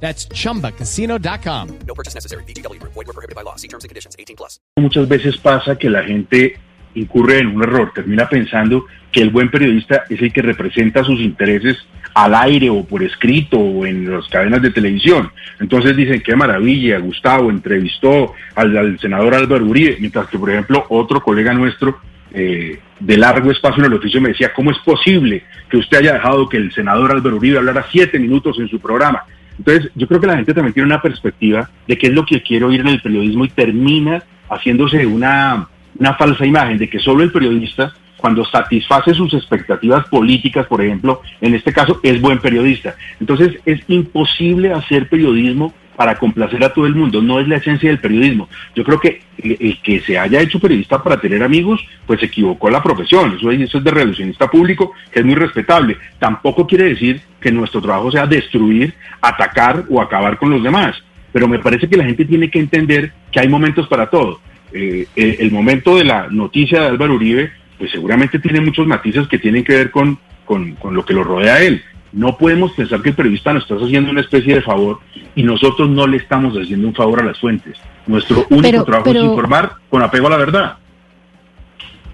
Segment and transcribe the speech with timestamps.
[0.00, 1.68] That's chumbacasino.com.
[1.86, 2.44] No purchase necessary.
[2.44, 2.80] BGW.
[2.82, 3.56] Void were prohibited by law.
[3.56, 4.14] See terms and conditions.
[4.18, 4.60] 18 plus.
[4.76, 6.58] Muchas veces pasa que la gente
[6.94, 11.20] incurre en un error, termina pensando que el buen periodista es el que representa sus
[11.20, 11.76] intereses
[12.14, 15.30] al aire o por escrito o en las cadenas de televisión.
[15.60, 20.86] Entonces dicen, qué maravilla, Gustavo entrevistó al, al senador Álvaro Uribe, mientras que, por ejemplo,
[20.88, 21.98] otro colega nuestro
[22.32, 26.14] eh, de largo espacio en el oficio me decía, ¿cómo es posible que usted haya
[26.14, 29.24] dejado que el senador Álvaro Uribe hablara siete minutos en su programa?
[29.58, 32.42] Entonces, yo creo que la gente también tiene una perspectiva de qué es lo que
[32.42, 37.22] quiere oír en el periodismo y termina haciéndose una, una falsa imagen de que solo
[37.22, 42.94] el periodista, cuando satisface sus expectativas políticas, por ejemplo, en este caso, es buen periodista.
[43.20, 47.88] Entonces, es imposible hacer periodismo para complacer a todo el mundo, no es la esencia
[47.88, 48.48] del periodismo.
[48.74, 52.70] Yo creo que el, que se haya hecho periodista para tener amigos, pues se equivocó
[52.70, 55.96] la profesión, eso, es de relacionista público, que es muy respetable.
[56.18, 61.48] Tampoco quiere decir que nuestro trabajo sea destruir, atacar o acabar con los demás, pero
[61.48, 64.40] me parece que la gente tiene que entender que hay momentos para todo.
[64.72, 69.26] Eh, el, el momento de la noticia de Álvaro Uribe, pues seguramente tiene muchos matices
[69.28, 71.82] que tienen que ver con, con, con lo que lo rodea a él.
[72.16, 75.00] No podemos pensar que el periodista nos está haciendo una especie de favor
[75.34, 77.76] y nosotros no le estamos haciendo un favor a las fuentes.
[78.06, 80.76] Nuestro único Pero- trabajo pero- es informar con apego a la verdad.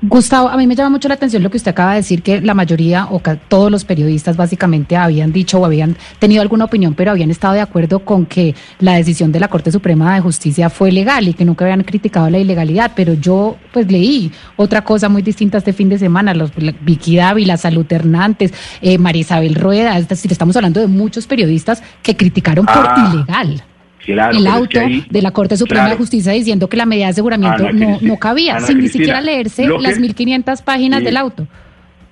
[0.04, 2.40] Gustavo, a mí me llama mucho la atención lo que usted acaba de decir, que
[2.40, 7.12] la mayoría o todos los periodistas básicamente habían dicho o habían tenido alguna opinión, pero
[7.12, 10.90] habían estado de acuerdo con que la decisión de la Corte Suprema de Justicia fue
[10.90, 12.90] legal y que nunca habían criticado la ilegalidad.
[12.96, 17.56] Pero yo pues leí otra cosa muy distinta este fin de semana, los Vicky Dávila,
[17.56, 22.66] Salud Hernández, eh, María Isabel Rueda, es decir, estamos hablando de muchos periodistas que criticaron
[22.68, 23.62] Ah, por ilegal.
[24.04, 25.94] Claro, el es auto que ahí- de la Corte Suprema claro.
[25.94, 28.88] de Justicia diciendo que la medida de aseguramiento Ana no, no cabía, Ana sin ni
[28.88, 31.04] siquiera leerse que- las 1500 páginas Sí.
[31.06, 31.46] del auto.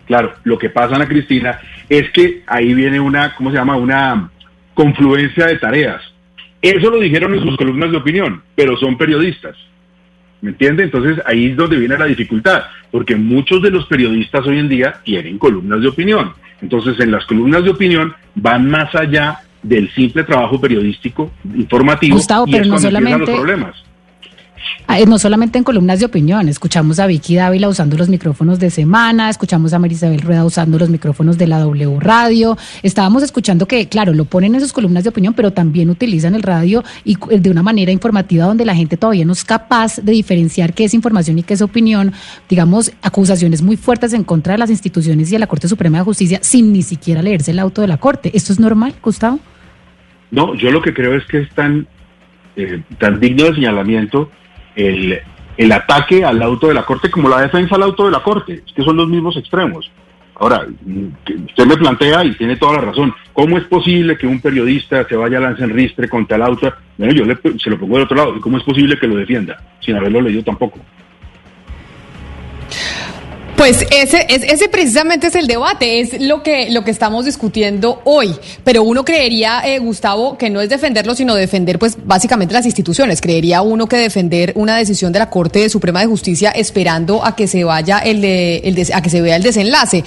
[0.06, 1.58] Claro, lo que pasa, Ana Cristina,
[1.88, 3.76] es que ahí viene una, ¿cómo se llama?
[3.76, 4.30] Una
[4.74, 6.00] confluencia de tareas.
[6.62, 9.56] Eso lo dijeron en sus columnas de opinión, pero son periodistas.
[10.42, 10.84] ¿Me entiende?
[10.84, 14.94] Entonces ahí es donde viene la dificultad, porque muchos de los periodistas hoy en día
[15.04, 16.32] tienen columnas de opinión.
[16.62, 22.46] Entonces en las columnas de opinión van más allá del simple trabajo periodístico informativo Gustavo,
[22.46, 23.89] y pero es no cuando empiezan solamente- los problemas.
[25.06, 29.30] No solamente en columnas de opinión, escuchamos a Vicky Dávila usando los micrófonos de semana,
[29.30, 33.88] escuchamos a María Isabel Rueda usando los micrófonos de la W Radio, estábamos escuchando que,
[33.88, 37.50] claro, lo ponen en sus columnas de opinión, pero también utilizan el radio y de
[37.50, 41.38] una manera informativa donde la gente todavía no es capaz de diferenciar qué es información
[41.38, 42.12] y qué es opinión,
[42.48, 46.04] digamos, acusaciones muy fuertes en contra de las instituciones y de la Corte Suprema de
[46.04, 48.30] Justicia sin ni siquiera leerse el auto de la Corte.
[48.34, 49.38] ¿Esto es normal, Gustavo?
[50.30, 51.86] No, yo lo que creo es que es tan,
[52.56, 54.30] eh, tan digno de señalamiento
[55.56, 58.62] el, ataque al auto de la Corte como la defensa al auto de la Corte.
[58.66, 59.90] Es que son los mismos extremos.
[60.36, 61.06] Ahora, mm,
[61.48, 63.14] usted me plantea y tiene toda la razón.
[63.34, 66.72] ¿Cómo es posible que un periodista se vaya a lanzar en ristre contra el auto?
[66.96, 68.36] Bueno, yo le- se lo pongo del otro lado.
[68.36, 69.62] ¿Y cómo es posible que lo defienda?
[69.80, 70.78] Sin haberlo leído tampoco.
[73.60, 78.00] Pues ese, es- ese precisamente es el debate, es lo que, lo que estamos discutiendo
[78.04, 78.34] hoy.
[78.64, 83.20] Pero uno creería, eh, Gustavo, que no es defenderlo, sino defender, pues, básicamente las instituciones.
[83.20, 87.46] Creería uno que defender una decisión de la Corte Suprema de Justicia esperando a que
[87.46, 90.04] se vaya el, el a que se vea el desenlace.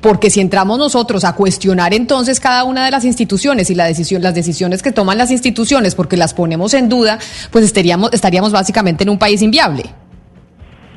[0.00, 4.22] Porque si entramos nosotros a cuestionar entonces cada una de las instituciones y la decisión,
[4.22, 7.20] las decisiones que toman las instituciones, porque las ponemos en duda,
[7.52, 9.84] pues estaríamos, estaríamos básicamente en un país inviable.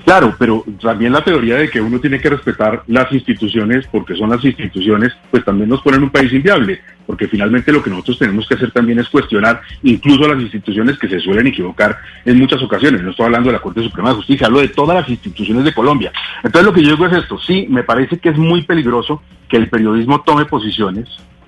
[0.05, 4.31] Claro, pero también la teoría de que uno tiene que respetar las instituciones porque son
[4.31, 8.17] las instituciones, pues también nos pone en un país inviable, porque finalmente lo que nosotros
[8.17, 12.39] tenemos que hacer también es cuestionar incluso a las instituciones que se suelen equivocar en
[12.39, 13.03] muchas ocasiones.
[13.03, 15.73] No estoy hablando de la Corte Suprema de Justicia, hablo de todas las instituciones de
[15.73, 16.11] Colombia.
[16.43, 19.57] Entonces lo que yo digo es esto, sí, me parece que es muy peligroso que
[19.57, 21.07] el periodismo tome posiciones,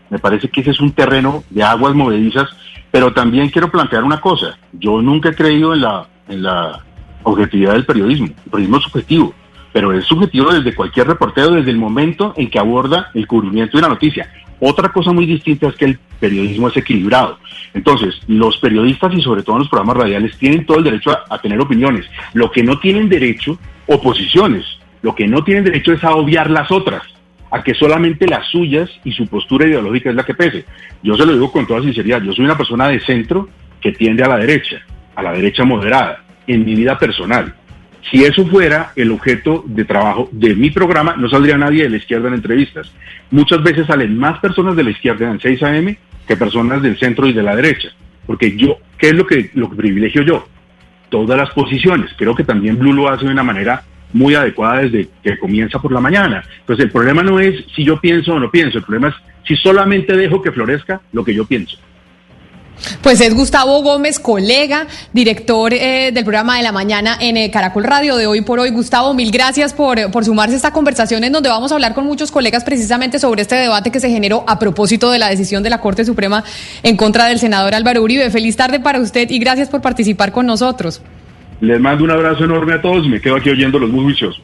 [0.09, 2.49] me parece que ese es un terreno de aguas movedizas,
[2.91, 6.07] pero también quiero plantear una cosa, yo nunca he creído en la...
[6.29, 6.79] En la
[7.23, 8.27] objetividad del periodismo.
[8.27, 9.33] El periodismo es subjetivo,
[9.71, 13.79] pero es subjetivo desde cualquier reportero, desde el momento en que aborda el cubrimiento de
[13.79, 14.31] una noticia.
[14.59, 17.37] Otra cosa muy distinta es que el periodismo es equilibrado.
[17.73, 21.39] Entonces, los periodistas y sobre todo los programas radiales tienen todo el derecho a, a
[21.39, 22.05] tener opiniones.
[22.33, 24.63] Lo que no tienen derecho, oposiciones.
[25.01, 27.01] Lo que no tienen derecho es a obviar las otras,
[27.51, 30.65] a que solamente las suyas y su postura ideológica es la que pese.
[31.01, 33.49] Yo se lo digo con toda sinceridad, yo soy una persona de centro
[33.81, 34.77] que tiende a la derecha,
[35.15, 37.53] a la derecha moderada en mi vida personal.
[38.11, 41.97] Si eso fuera el objeto de trabajo de mi programa, no saldría nadie de la
[41.97, 42.91] izquierda en entrevistas.
[43.31, 45.95] Muchas veces salen más personas de la izquierda en 6 AM
[46.27, 47.89] que personas del centro y de la derecha.
[48.25, 50.47] Porque yo, ¿qué es lo que, lo que privilegio yo?
[51.09, 52.11] Todas las posiciones.
[52.17, 55.91] Creo que también Blue lo hace de una manera muy adecuada desde que comienza por
[55.91, 56.43] la mañana.
[56.59, 59.15] Entonces el problema no es si yo pienso o no pienso, el problema es
[59.47, 61.77] si solamente dejo que florezca lo que yo pienso.
[63.01, 67.83] Pues es Gustavo Gómez, colega, director eh, del programa de la mañana en eh, Caracol
[67.83, 68.69] Radio de hoy por hoy.
[68.69, 72.05] Gustavo, mil gracias por, por sumarse a esta conversación en donde vamos a hablar con
[72.05, 75.69] muchos colegas precisamente sobre este debate que se generó a propósito de la decisión de
[75.69, 76.43] la Corte Suprema
[76.83, 78.29] en contra del senador Álvaro Uribe.
[78.29, 81.01] Feliz tarde para usted y gracias por participar con nosotros.
[81.61, 84.41] Les mando un abrazo enorme a todos y me quedo aquí oyendo los muy juiciosos.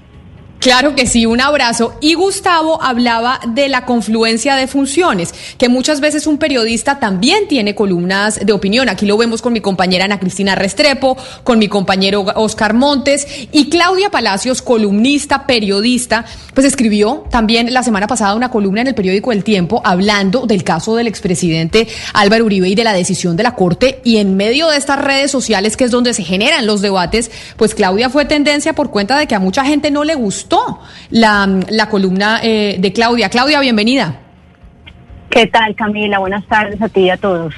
[0.59, 1.95] Claro que sí, un abrazo.
[2.01, 7.75] Y Gustavo hablaba de la confluencia de funciones, que muchas veces un periodista también tiene
[7.75, 8.89] columnas de opinión.
[8.89, 11.15] Aquí lo vemos con mi compañera Ana Cristina Restrepo,
[11.45, 18.07] con mi compañero Oscar Montes y Claudia Palacios, columnista, periodista, pues escribió también la semana
[18.07, 22.67] pasada una columna en el periódico El Tiempo hablando del caso del expresidente Álvaro Uribe
[22.67, 24.01] y de la decisión de la Corte.
[24.03, 27.73] Y en medio de estas redes sociales, que es donde se generan los debates, pues
[27.73, 30.48] Claudia fue tendencia por cuenta de que a mucha gente no le gustó
[31.09, 33.29] la, la columna eh, de Claudia.
[33.29, 34.19] Claudia, bienvenida.
[35.29, 36.19] ¿Qué tal, Camila?
[36.19, 37.53] Buenas tardes a ti y a todos.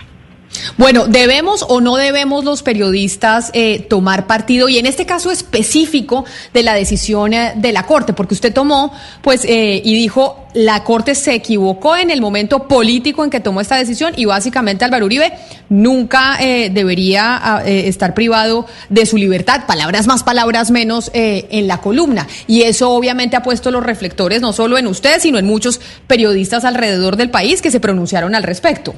[0.77, 4.69] Bueno, ¿debemos o no debemos los periodistas eh, tomar partido?
[4.69, 8.93] Y en este caso específico de la decisión eh, de la Corte, porque usted tomó,
[9.21, 13.61] pues, eh, y dijo, la Corte se equivocó en el momento político en que tomó
[13.61, 15.31] esta decisión y básicamente Álvaro Uribe
[15.69, 22.27] nunca debería ah, estar privado de su libertad, palabras más, palabras menos, en la columna.
[22.47, 26.65] Y eso obviamente ha puesto los reflectores no solo en usted, sino en muchos periodistas
[26.65, 28.93] alrededor del país que se pronunciaron al respecto.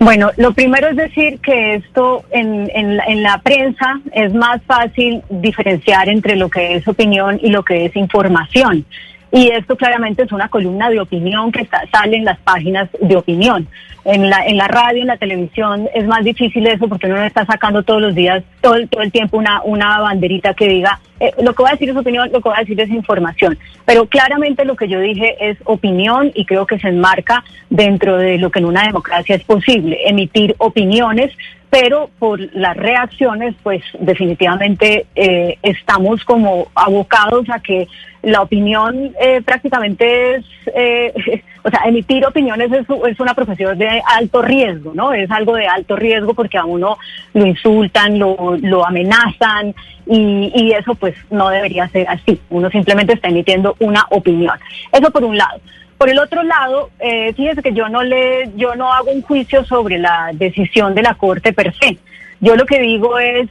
[0.00, 6.08] Bueno, lo primero es decir que esto en, en, la prensa es más fácil diferenciar
[6.08, 8.84] entre lo que es opinión y lo que es información.
[9.32, 13.16] Y esto claramente es una columna de opinión que está, sale en las páginas de
[13.16, 13.66] opinión.
[14.04, 17.24] En la, en la radio, en la televisión es más difícil eso porque uno no
[17.24, 21.32] está sacando todos los días, todo, todo el tiempo una, una banderita que diga, eh,
[21.42, 23.58] lo que voy a decir es opinión, lo que voy a decir es información.
[23.84, 28.38] Pero claramente lo que yo dije es opinión y creo que se enmarca dentro de
[28.38, 31.32] lo que en una democracia es posible, emitir opiniones
[31.70, 37.88] pero por las reacciones, pues definitivamente eh, estamos como abocados a que
[38.22, 40.44] la opinión eh, prácticamente es,
[40.74, 45.12] eh, o sea, emitir opiniones es, es, una profesión de alto riesgo, ¿no?
[45.12, 46.96] Es algo de alto riesgo porque a uno
[47.34, 49.74] lo insultan, lo, lo amenazan
[50.06, 52.40] y, y eso pues no debería ser así.
[52.48, 54.58] Uno simplemente está emitiendo una opinión.
[54.90, 55.60] Eso por un lado.
[55.98, 59.62] Por el otro lado, eh, fíjese que yo no le, yo no hago un juicio
[59.66, 61.98] sobre la decisión de la Corte per se.
[62.40, 63.46] Yo lo que digo es,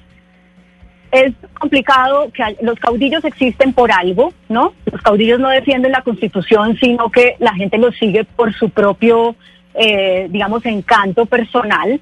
[1.12, 4.74] es complicado que los caudillos existen por algo, ¿no?
[4.92, 9.36] Los caudillos no defienden la Constitución, sino que la gente los sigue por su propio,
[9.74, 12.00] eh, digamos, encanto personal.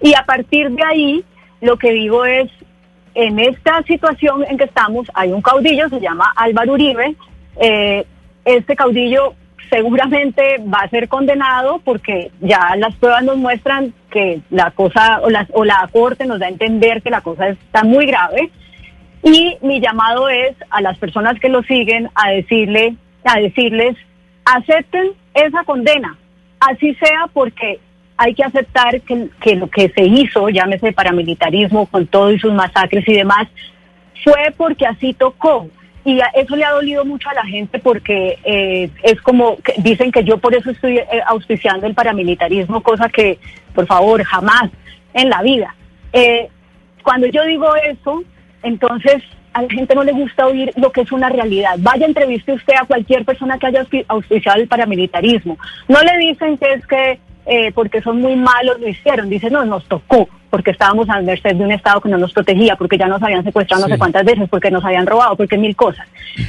[0.00, 1.24] Y a partir de ahí,
[1.60, 2.50] lo que digo es,
[3.14, 7.16] en esta situación en que estamos, hay un caudillo, se llama Álvaro Uribe.
[7.60, 8.04] Eh,
[8.44, 9.34] este caudillo
[9.70, 15.30] seguramente va a ser condenado porque ya las pruebas nos muestran que la cosa o
[15.30, 18.50] la, o la corte nos da a entender que la cosa está muy grave.
[19.22, 23.96] Y mi llamado es a las personas que lo siguen a decirle, a decirles,
[24.44, 26.16] acepten esa condena,
[26.60, 27.80] así sea porque
[28.16, 32.52] hay que aceptar que, que lo que se hizo, llámese paramilitarismo con todo y sus
[32.52, 33.48] masacres y demás,
[34.24, 35.68] fue porque así tocó
[36.08, 40.10] y eso le ha dolido mucho a la gente porque eh, es como que dicen
[40.10, 43.38] que yo por eso estoy eh, auspiciando el paramilitarismo, cosa que
[43.74, 44.70] por favor jamás
[45.12, 45.74] en la vida.
[46.14, 46.48] Eh,
[47.02, 48.22] cuando yo digo eso,
[48.62, 49.22] entonces
[49.52, 51.74] a la gente no le gusta oír lo que es una realidad.
[51.80, 55.58] Vaya, entreviste usted a cualquier persona que haya auspiciado el paramilitarismo.
[55.88, 59.28] No le dicen que es que eh, porque son muy malos, lo hicieron.
[59.28, 62.76] Dicen, no, nos tocó, porque estábamos a merced de un Estado que no nos protegía,
[62.76, 65.74] porque ya nos habían secuestrado no sé cuántas veces, porque nos habían robado, porque mil
[65.74, 66.06] cosas.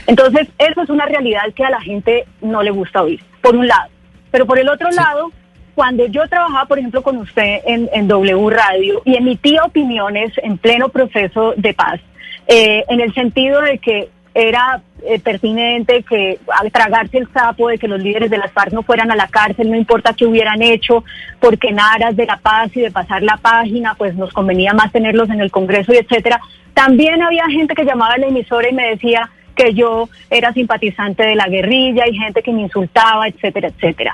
[0.07, 3.67] Entonces, eso es una realidad que a la gente no le gusta oír, por un
[3.67, 3.89] lado.
[4.31, 5.31] Pero por el otro lado,
[5.73, 10.57] cuando yo trabajaba, por ejemplo, con usted en, en W Radio y emitía opiniones en
[10.57, 12.01] pleno proceso de paz,
[12.47, 17.77] eh, en el sentido de que era eh, pertinente que al tragarse el sapo de
[17.77, 20.62] que los líderes de las FARC no fueran a la cárcel, no importa qué hubieran
[20.62, 21.03] hecho,
[21.39, 24.91] porque en aras de la paz y de pasar la página, pues nos convenía más
[24.91, 26.39] tenerlos en el Congreso y etcétera.
[26.74, 31.24] También había gente que llamaba a la emisora y me decía que yo era simpatizante
[31.24, 34.13] de la guerrilla y gente que me insultaba, etcétera, etcétera.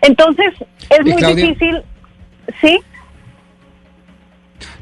[0.00, 0.52] Entonces,
[0.90, 1.82] es muy difícil,
[2.60, 2.80] ¿sí?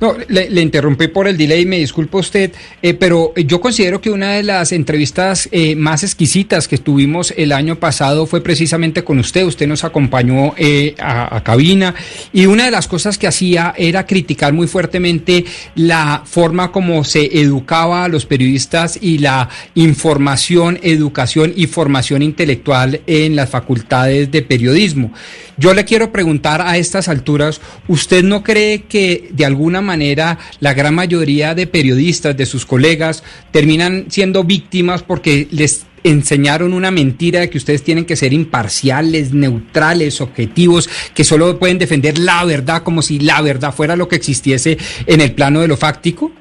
[0.01, 4.33] No, le, interrumpí por el delay, me disculpa usted, eh, pero yo considero que una
[4.33, 9.45] de las entrevistas eh, más exquisitas que tuvimos el año pasado fue precisamente con usted.
[9.45, 11.95] Usted nos acompañó eh, a, a, cabina
[12.33, 17.39] y una de las cosas que hacía era criticar muy fuertemente la forma como se
[17.39, 24.41] educaba a los periodistas y la información, educación y formación intelectual en las facultades de
[24.41, 25.13] periodismo.
[25.59, 30.75] Yo le quiero preguntar a estas alturas, ¿usted no cree que de alguna manera la
[30.75, 37.41] gran mayoría de periodistas, de sus colegas, terminan siendo víctimas porque les enseñaron una mentira
[37.41, 42.83] de que ustedes tienen que ser imparciales, neutrales, objetivos, que solo pueden defender la verdad
[42.83, 46.33] como si la verdad fuera lo que existiese en el plano de lo fáctico?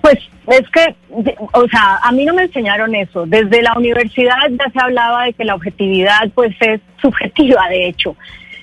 [0.00, 0.18] Pues
[0.48, 0.94] es que,
[1.52, 3.26] o sea, a mí no me enseñaron eso.
[3.26, 8.16] Desde la universidad ya se hablaba de que la objetividad pues es subjetiva, de hecho.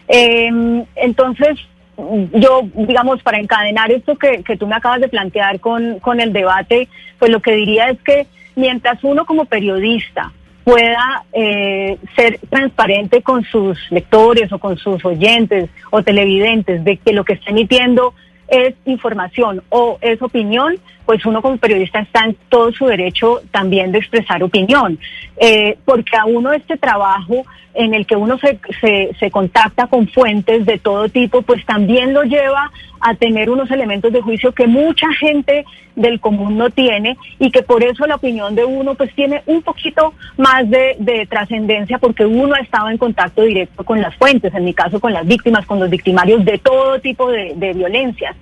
[0.08, 1.58] Em, entonces,
[1.98, 6.34] yo, digamos, para encadenar esto que, que tú me acabas de plantear con, con el
[6.34, 6.88] debate,
[7.20, 10.32] pues lo que diría es que mientras uno como periodista
[10.64, 17.14] pueda eh, ser transparente con sus lectores o con sus oyentes o televidentes de que
[17.14, 18.14] lo que está emitiendo
[18.48, 23.92] es información o es opinión, pues uno como periodista está en todo su derecho también
[23.92, 25.00] de expresar opinión,
[25.38, 27.46] eh, porque a uno este trabajo
[27.76, 32.14] en el que uno se, se, se, contacta con fuentes de todo tipo, pues también
[32.14, 32.72] lo lleva
[33.02, 37.64] a tener unos elementos de juicio que mucha gente del común no tiene y que
[37.64, 42.26] por eso la opinión de uno pues tiene un poquito más de, de trascendencia porque
[42.26, 45.66] uno ha estado en contacto directo con las fuentes, en mi caso con las víctimas,
[45.66, 48.36] con los victimarios de todo tipo de, de violencias.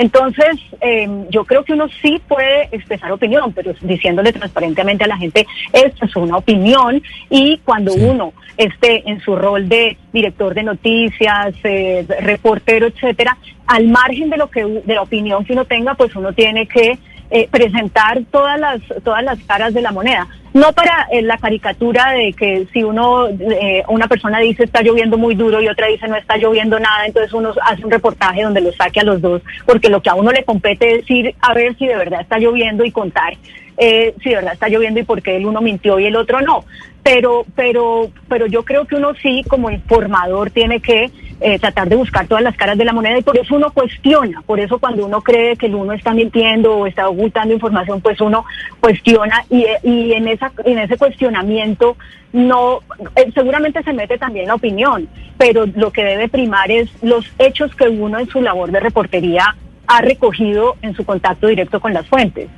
[0.00, 5.18] Entonces, eh, yo creo que uno sí puede expresar opinión, pero diciéndole transparentemente a la
[5.18, 8.00] gente, esto es una opinión y cuando sí.
[8.00, 14.38] uno esté en su rol de director de noticias, eh, reportero, etcétera, al margen de
[14.38, 16.98] lo que de la opinión que uno tenga, pues uno tiene que
[17.30, 22.10] eh, presentar todas las todas las caras de la moneda no para eh, la caricatura
[22.10, 26.08] de que si uno eh, una persona dice está lloviendo muy duro y otra dice
[26.08, 29.42] no está lloviendo nada entonces uno hace un reportaje donde lo saque a los dos
[29.64, 32.38] porque lo que a uno le compete es ir a ver si de verdad está
[32.38, 33.34] lloviendo y contar
[33.82, 36.42] eh, si de verdad está lloviendo y por qué el uno mintió y el otro
[36.42, 36.64] no.
[37.02, 41.96] Pero pero pero yo creo que uno sí como informador tiene que eh, tratar de
[41.96, 45.06] buscar todas las caras de la moneda y por eso uno cuestiona, por eso cuando
[45.06, 48.44] uno cree que el uno está mintiendo o está ocultando información, pues uno
[48.80, 51.96] cuestiona y, y en esa en ese cuestionamiento
[52.32, 52.80] no
[53.16, 57.74] eh, seguramente se mete también la opinión, pero lo que debe primar es los hechos
[57.74, 59.56] que uno en su labor de reportería
[59.86, 62.48] ha recogido en su contacto directo con las fuentes.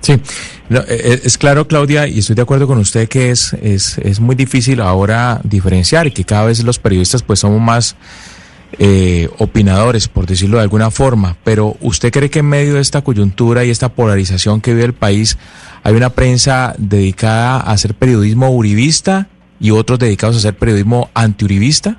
[0.00, 0.18] Sí,
[0.70, 4.34] no, es claro, Claudia, y estoy de acuerdo con usted que es, es, es muy
[4.34, 7.96] difícil ahora diferenciar y que cada vez los periodistas pues somos más
[8.78, 13.02] eh, opinadores, por decirlo de alguna forma, pero ¿usted cree que en medio de esta
[13.02, 15.38] coyuntura y esta polarización que vive el país
[15.82, 19.26] hay una prensa dedicada a hacer periodismo uribista
[19.58, 21.96] y otros dedicados a hacer periodismo antiuribista?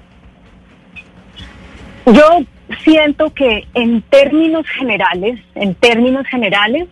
[2.06, 2.40] Yo
[2.84, 6.88] siento que en términos generales, en términos generales,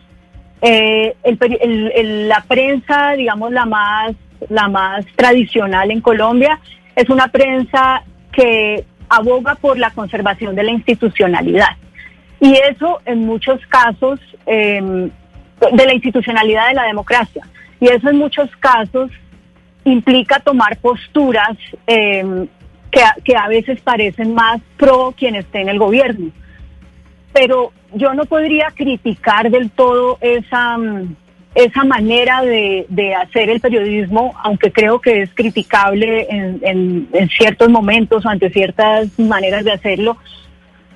[0.61, 4.13] eh, el, el, la prensa, digamos, la más,
[4.49, 6.59] la más tradicional en Colombia,
[6.95, 11.77] es una prensa que aboga por la conservación de la institucionalidad.
[12.39, 17.43] Y eso en muchos casos, eh, de la institucionalidad de la democracia.
[17.79, 19.11] Y eso en muchos casos
[19.83, 22.47] implica tomar posturas eh,
[22.91, 26.31] que, que a veces parecen más pro quien esté en el gobierno.
[27.33, 30.77] Pero yo no podría criticar del todo esa,
[31.55, 37.29] esa manera de, de, hacer el periodismo, aunque creo que es criticable en, en, en,
[37.29, 40.17] ciertos momentos o ante ciertas maneras de hacerlo,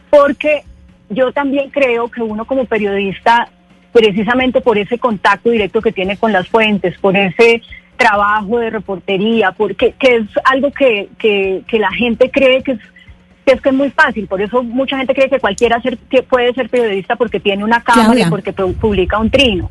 [0.10, 0.64] porque
[1.10, 3.50] yo también creo que uno como periodista,
[3.92, 7.62] precisamente por ese contacto directo que tiene con las fuentes, por ese
[7.98, 12.80] trabajo de reportería, porque que es algo que, que, que la gente cree que es
[13.52, 16.54] es que es muy fácil, por eso mucha gente cree que cualquiera ser, que puede
[16.54, 18.28] ser periodista porque tiene una cámara Claudia.
[18.28, 19.70] y porque publica un trino.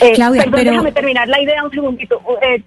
[0.00, 0.70] Eh, Claudia, perdón, pero...
[0.70, 2.20] déjame terminar la idea un segundito.
[2.42, 2.62] Eh,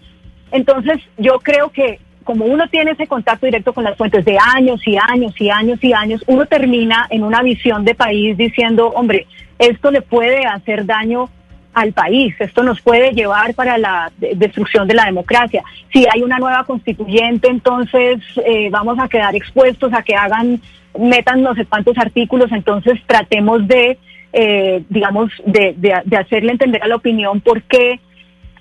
[0.52, 4.82] entonces, yo creo que como uno tiene ese contacto directo con las fuentes de años
[4.86, 9.28] y años y años y años, uno termina en una visión de país diciendo, hombre,
[9.60, 11.30] esto le puede hacer daño
[11.74, 12.36] al país.
[12.40, 15.64] Esto nos puede llevar para la destrucción de la democracia.
[15.92, 20.62] Si hay una nueva constituyente, entonces eh, vamos a quedar expuestos a que hagan,
[21.00, 23.98] metan no sé cuántos artículos, entonces tratemos de,
[24.32, 28.00] eh, digamos, de, de, de, hacerle entender a la opinión por qué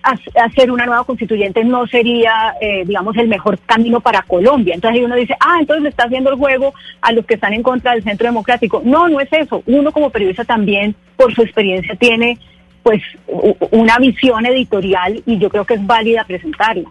[0.03, 4.75] hacer una nueva constituyente no sería, eh, digamos, el mejor camino para Colombia.
[4.75, 7.53] Entonces ahí uno dice, ah, entonces le está haciendo el juego a los que están
[7.53, 8.83] en contra del centro democrático.
[8.85, 9.63] No, no es eso.
[9.67, 12.39] Uno como periodista también, por su experiencia, tiene
[12.83, 13.03] pues
[13.71, 16.89] una visión editorial y yo creo que es válida presentarla.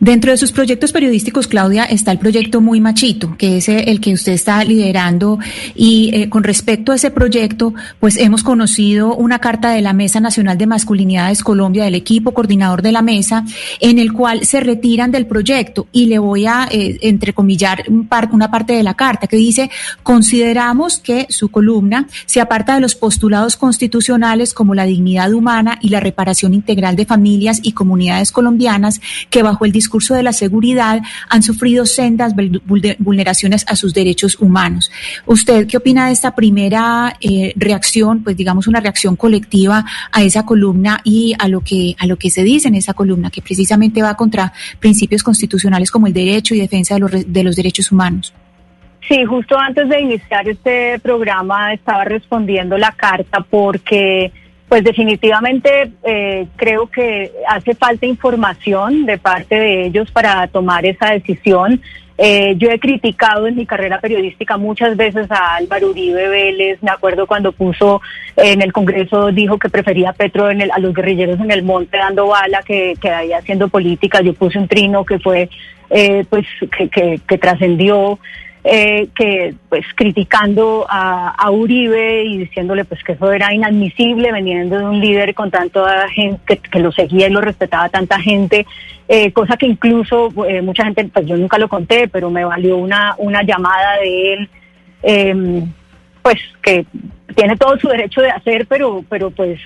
[0.00, 4.12] Dentro de sus proyectos periodísticos, Claudia, está el proyecto Muy Machito, que es el que
[4.12, 5.38] usted está liderando.
[5.74, 10.20] Y eh, con respecto a ese proyecto, pues hemos conocido una carta de la Mesa
[10.20, 13.44] Nacional de Masculinidades Colombia, del equipo coordinador de la mesa,
[13.80, 15.86] en el cual se retiran del proyecto.
[15.92, 17.84] Y le voy a eh, entrecomillar
[18.32, 19.70] una parte de la carta que dice,
[20.02, 25.88] consideramos que su columna se aparta de los postulados constitucionales como la dignidad humana y
[25.88, 29.00] la reparación integral de familias y comunidades colombianas
[29.30, 32.32] que bajo el discurso de la seguridad han sufrido sendas
[32.98, 34.90] vulneraciones a sus derechos humanos.
[35.26, 40.46] ¿Usted qué opina de esta primera eh, reacción, pues digamos una reacción colectiva a esa
[40.46, 44.00] columna y a lo que a lo que se dice en esa columna, que precisamente
[44.00, 48.32] va contra principios constitucionales como el derecho y defensa de los, de los derechos humanos?
[49.08, 54.32] Sí, justo antes de iniciar este programa estaba respondiendo la carta porque
[54.68, 61.10] pues definitivamente eh, creo que hace falta información de parte de ellos para tomar esa
[61.10, 61.80] decisión.
[62.16, 66.78] Eh, yo he criticado en mi carrera periodística muchas veces a Álvaro Uribe Vélez.
[66.80, 68.00] Me acuerdo cuando puso
[68.36, 71.64] en el Congreso, dijo que prefería a Petro en el, a los guerrilleros en el
[71.64, 74.22] monte dando bala que, que ahí haciendo política.
[74.22, 75.48] Yo puse un trino que fue,
[75.90, 78.18] eh, pues, que, que, que trascendió
[78.66, 84.84] eh, que pues criticando a, Uribe y diciéndole pues que eso era inadmisible veniendo de
[84.84, 88.66] un líder con tanta gente que, lo seguía y lo respetaba tanta gente,
[89.06, 92.78] eh, cosa que incluso eh, mucha gente, pues yo nunca lo conté, pero me valió
[92.78, 94.48] una, una llamada de él,
[95.02, 95.72] em,
[96.22, 96.86] pues que
[97.36, 99.60] tiene todo su derecho de hacer, pero, pero pues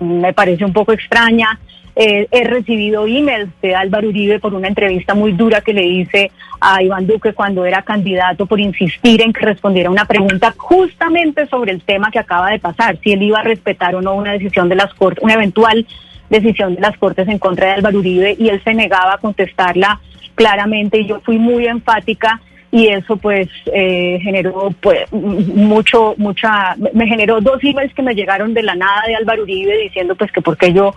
[0.00, 1.58] me parece un poco extraña.
[1.98, 6.30] Eh, he recibido emails de Álvaro Uribe por una entrevista muy dura que le hice
[6.60, 11.72] a Iván Duque cuando era candidato por insistir en que respondiera una pregunta justamente sobre
[11.72, 14.68] el tema que acaba de pasar, si él iba a respetar o no una decisión
[14.68, 15.86] de las Cortes, una eventual
[16.28, 20.00] decisión de las Cortes en contra de Álvaro Uribe y él se negaba a contestarla
[20.34, 27.06] claramente y yo fui muy enfática y eso pues eh, generó pues mucho mucha me
[27.06, 30.42] generó dos emails que me llegaron de la nada de Álvaro Uribe diciendo pues que
[30.42, 30.92] porque yo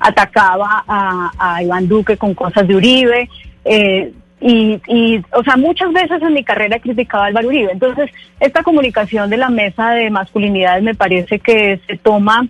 [0.00, 3.28] atacaba a, Iván Duque con cosas de Uribe
[3.64, 7.72] eh, y, y, o sea, muchas veces en mi carrera he criticado a Álvaro Uribe.
[7.72, 12.48] Entonces, esta comunicación de la mesa de masculinidades me parece que se toma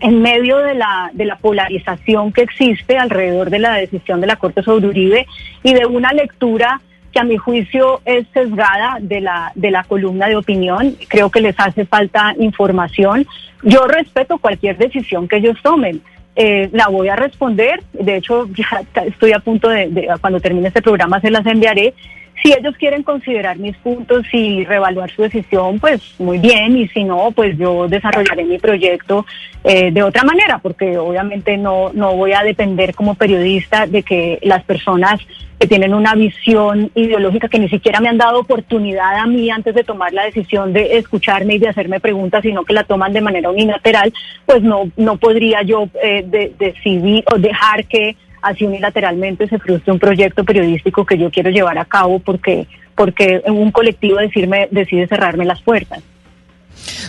[0.00, 4.36] en medio de la, de la polarización que existe alrededor de la decisión de la
[4.36, 5.26] Corte sobre Uribe
[5.62, 6.80] y de una lectura
[7.14, 10.96] que a mi juicio es sesgada de la, de la columna de opinión.
[11.08, 13.26] Creo que les hace falta información.
[13.62, 16.02] Yo respeto cualquier decisión que ellos tomen.
[16.34, 17.82] Eh, la voy a responder.
[17.92, 21.94] De hecho, ya estoy a punto de, cuando termine este programa, se las enviaré.
[22.42, 27.04] Si ellos quieren considerar mis puntos y revaluar su decisión, pues muy bien, y si
[27.04, 29.24] no, pues yo desarrollaré mi proyecto
[29.62, 34.40] eh, de otra manera, porque obviamente no, no voy a depender como periodista de que
[34.42, 35.20] las personas
[35.58, 39.74] que tienen una visión ideológica que ni siquiera me han dado oportunidad a mí antes
[39.74, 43.20] de tomar la decisión de escucharme y de hacerme preguntas, sino que la toman de
[43.20, 44.12] manera unilateral,
[44.46, 49.98] pues no, no podría yo eh, decidir o dejar que así unilateralmente se frustre un
[49.98, 55.44] proyecto periodístico que yo quiero llevar a cabo porque, porque un colectivo decirme, decide cerrarme
[55.44, 56.02] las puertas.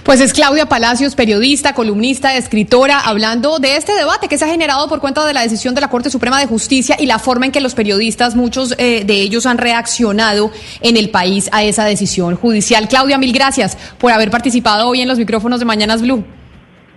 [0.04, 4.88] Pues es Claudia Palacios, periodista, columnista, escritora, hablando de este debate que se ha generado
[4.88, 7.51] por cuenta de la decisión de la Corte Suprema de Justicia y la forma en
[7.51, 10.51] que los periodistas, muchos eh, de ellos han reaccionado
[10.82, 12.88] en el país a esa decisión judicial.
[12.88, 16.23] Claudia, mil gracias por haber participado hoy en los micrófonos de Mañanas Blue.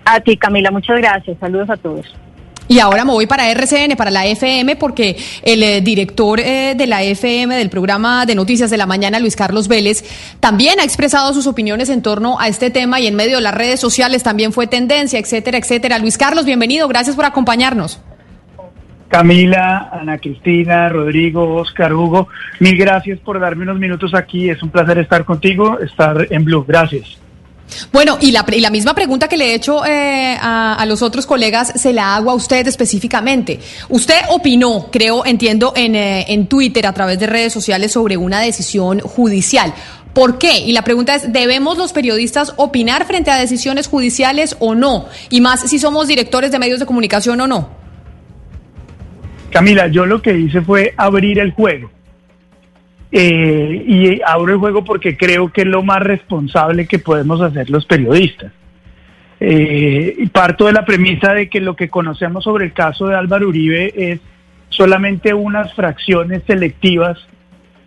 [0.05, 1.37] A ti, Camila, muchas gracias.
[1.39, 2.07] Saludos a todos.
[2.69, 6.87] Y ahora me voy para RCN, para la FM, porque el eh, director eh, de
[6.87, 10.05] la FM del programa de noticias de la mañana, Luis Carlos Vélez,
[10.39, 13.55] también ha expresado sus opiniones en torno a este tema y en medio de las
[13.55, 15.99] redes sociales también fue tendencia, etcétera, etcétera.
[15.99, 18.03] Luis Carlos, bienvenido, gracias por acompañarnos.
[19.09, 22.29] Camila, Ana Cristina, Rodrigo, Oscar, Hugo,
[22.61, 24.51] mil gracias por darme unos minutos aquí.
[24.51, 26.67] Es un placer estar contigo, estar en Blue.
[26.69, 27.19] Gracias.
[27.93, 31.93] Bueno, y la, misma pregunta que le he hecho eh, a, los otros colegas se
[31.93, 33.61] la hago a usted específicamente.
[33.89, 38.41] Usted opinó, creo, entiendo, en, eh, en Twitter, a través de redes sociales, sobre una
[38.41, 39.75] decisión judicial.
[40.13, 40.61] ¿Por qué?
[40.61, 45.07] Y la pregunta es, ¿debemos los periodistas opinar frente a decisiones judiciales o no?
[45.31, 47.69] Y más si somos directores de medios de comunicación o no.
[49.51, 51.91] Camila, yo lo que hice fue abrir el juego.
[53.11, 57.71] Eh, y abro el juego porque creo que es lo más responsable que podemos hacer
[57.71, 58.53] los periodistas.
[59.41, 63.49] eh, parto de la premisa de que lo que conocemos sobre el caso de Álvaro
[63.49, 64.21] Uribe es
[64.69, 67.19] solamente unas fracciones selectivas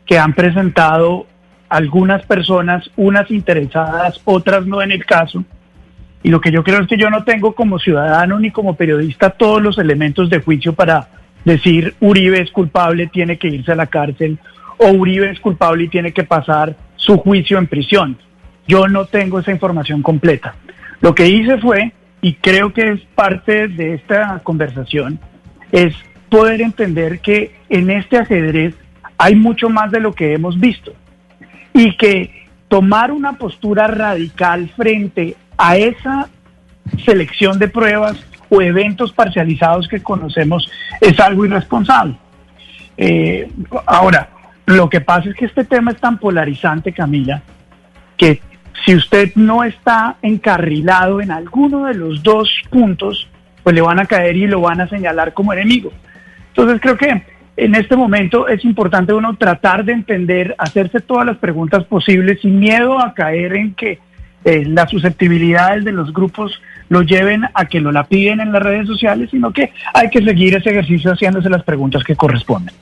[0.06, 1.28] que han presentado
[1.70, 5.44] algunas personas, unas interesadas, otras no en el caso.
[6.24, 9.32] Y lo que yo creo es que yo no tengo como ciudadano ni como periodista
[9.32, 11.08] todos los elementos de juicio para
[11.46, 14.38] decir Uribe es culpable, tiene que irse a la cárcel,
[14.82, 18.17] o Uribe es culpable y tiene que pasar su juicio en prisión.
[18.67, 20.56] Yo no tengo esa información completa.
[21.02, 25.20] Lo que hice fue, y creo que es parte de esta conversación,
[25.72, 25.94] es
[26.30, 28.74] poder entender que en este ajedrez
[29.20, 30.94] hay mucho más de lo que hemos visto
[31.74, 36.28] y que tomar una postura radical frente a esa
[37.06, 38.17] selección de pruebas
[38.50, 42.15] o eventos parcializados que conocemos es algo irresponsable.
[42.98, 43.48] Eh,
[43.86, 44.30] ahora,
[44.72, 47.42] lo que pasa es que este tema es tan polarizante, Camila,
[48.18, 48.42] que
[48.86, 53.28] si usted no está encarrilado en alguno de los dos puntos,
[53.64, 55.92] pues le van a caer y lo van a señalar como enemigo.
[56.50, 57.24] Entonces creo que
[57.58, 62.60] en este momento es importante uno tratar de entender, hacerse todas las preguntas posibles sin
[62.60, 64.00] miedo a caer en que
[64.44, 68.64] eh, las susceptibilidades de los grupos lo lleven a que lo la piden en las
[68.64, 72.74] redes sociales, sino que hay que seguir ese ejercicio haciéndose las preguntas que corresponden.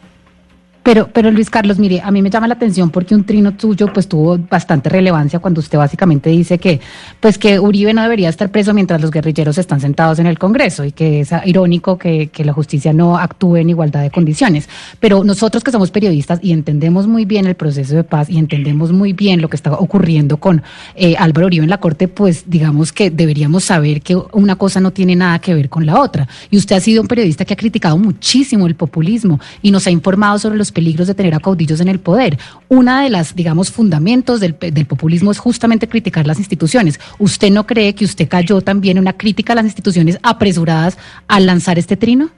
[0.84, 3.92] Pero, pero Luis Carlos, mire, a mí me llama la atención porque un trino tuyo
[3.94, 6.80] pues tuvo bastante relevancia cuando usted básicamente dice que
[7.20, 10.86] pues que Uribe no debería estar preso mientras los guerrilleros están sentados en el Congreso
[10.86, 14.70] y que es irónico que, que la justicia no actúe en igualdad de condiciones.
[15.00, 18.92] Pero nosotros que somos periodistas y entendemos muy bien el proceso de paz y entendemos
[18.92, 20.64] muy bien lo que está ocurriendo con
[20.96, 24.92] eh, Álvaro Uribe en la Corte, pues digamos que deberíamos saber que una cosa no
[24.92, 26.28] tiene nada que ver con la otra.
[26.50, 29.92] Y usted ha sido un periodista que ha criticado muchísimo el populismo y nos ha
[29.92, 32.38] informado sobre los peligros de tener a caudillos en el poder.
[32.68, 37.00] Una de las, digamos, fundamentos del, del, populismo es justamente criticar las instituciones.
[37.20, 41.46] ¿Usted no cree que usted cayó también en una crítica a las instituciones apresuradas al
[41.46, 42.30] lanzar este trino?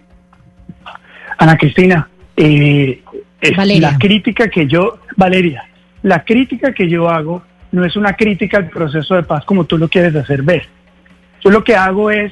[1.37, 3.01] Ana Cristina, eh,
[3.41, 5.63] la crítica que yo, Valeria,
[6.03, 7.41] la crítica que yo hago
[7.71, 10.67] no es una crítica al proceso de paz como tú lo quieres hacer ver.
[11.43, 12.31] Yo lo que hago es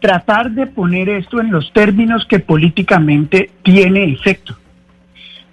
[0.00, 4.56] tratar de poner esto en los términos que políticamente tiene efecto.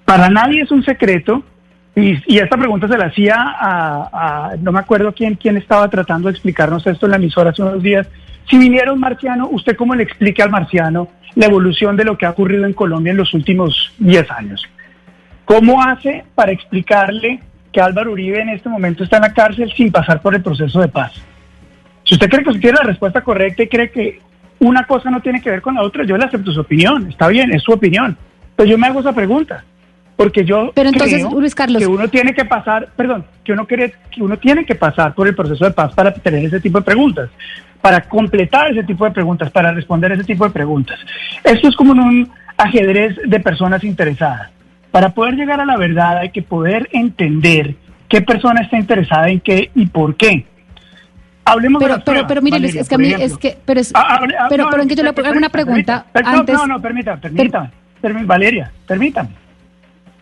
[0.07, 1.43] Para nadie es un secreto,
[1.93, 6.31] y, esta pregunta se la hacía a, no me acuerdo quién, quién estaba tratando de
[6.31, 8.07] explicarnos esto en la emisora hace unos días.
[8.49, 12.25] Si viniera un marciano, ¿usted cómo le explica al marciano la evolución de lo que
[12.25, 14.63] ha ocurrido en Colombia en los últimos 10 años?
[15.43, 17.41] ¿Cómo hace para explicarle
[17.73, 20.79] que Álvaro Uribe en este momento está en la cárcel sin pasar por el proceso
[20.79, 21.11] de paz?
[22.05, 24.21] Si usted cree que usted tiene la respuesta correcta y cree que
[24.59, 27.27] una cosa no tiene que ver con la otra, yo le acepto su opinión, está
[27.27, 28.17] bien, es su opinión.
[28.55, 29.65] Pero yo me hago esa pregunta
[30.17, 33.65] porque yo Pero entonces, creo Luis Carlos, que uno tiene que pasar, perdón, que uno
[33.67, 36.79] cree que uno tiene que pasar por el proceso de paz para tener ese tipo
[36.79, 37.29] de preguntas,
[37.81, 40.99] para completar ese tipo de preguntas, para responder ese tipo de preguntas.
[41.43, 44.49] Esto es como un ajedrez de personas interesadas.
[44.89, 47.75] Para poder llegar a la verdad hay que poder entender
[48.09, 50.47] qué persona está interesada en qué y por qué.
[51.45, 53.79] Hablemos pero, de pero, pruebas, pero mire, Valeria, es que a mí, es que, pero,
[53.79, 56.05] es, Ah, hable- ah, pero, no, pero en que yo le permítame, hago una pregunta
[56.11, 56.55] permítame, antes.
[56.55, 57.69] No, no, permítame, permítame,
[58.01, 59.29] permí- Valeria, permítame.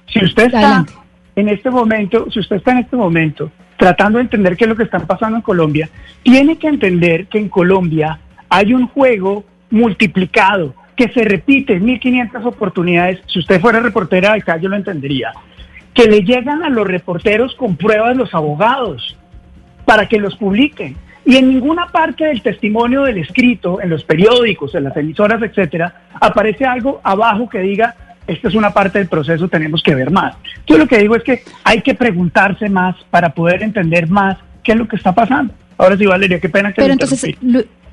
[0.07, 0.93] Si usted está Adelante.
[1.35, 4.75] en este momento, si usted está en este momento tratando de entender qué es lo
[4.75, 5.89] que está pasando en Colombia,
[6.23, 12.45] tiene que entender que en Colombia hay un juego multiplicado que se repite en 1500
[12.45, 13.19] oportunidades.
[13.27, 15.33] Si usted fuera reportera de acá, yo lo entendería.
[15.93, 19.17] Que le llegan a los reporteros con pruebas los abogados
[19.85, 20.95] para que los publiquen.
[21.25, 26.03] Y en ninguna parte del testimonio del escrito, en los periódicos, en las emisoras, etcétera,
[26.21, 27.95] aparece algo abajo que diga,
[28.27, 30.35] esta es una parte del proceso, tenemos que ver más.
[30.67, 34.73] Yo lo que digo es que hay que preguntarse más para poder entender más qué
[34.73, 35.53] es lo que está pasando.
[35.77, 37.25] Ahora sí, Valeria, qué pena que Pero entonces,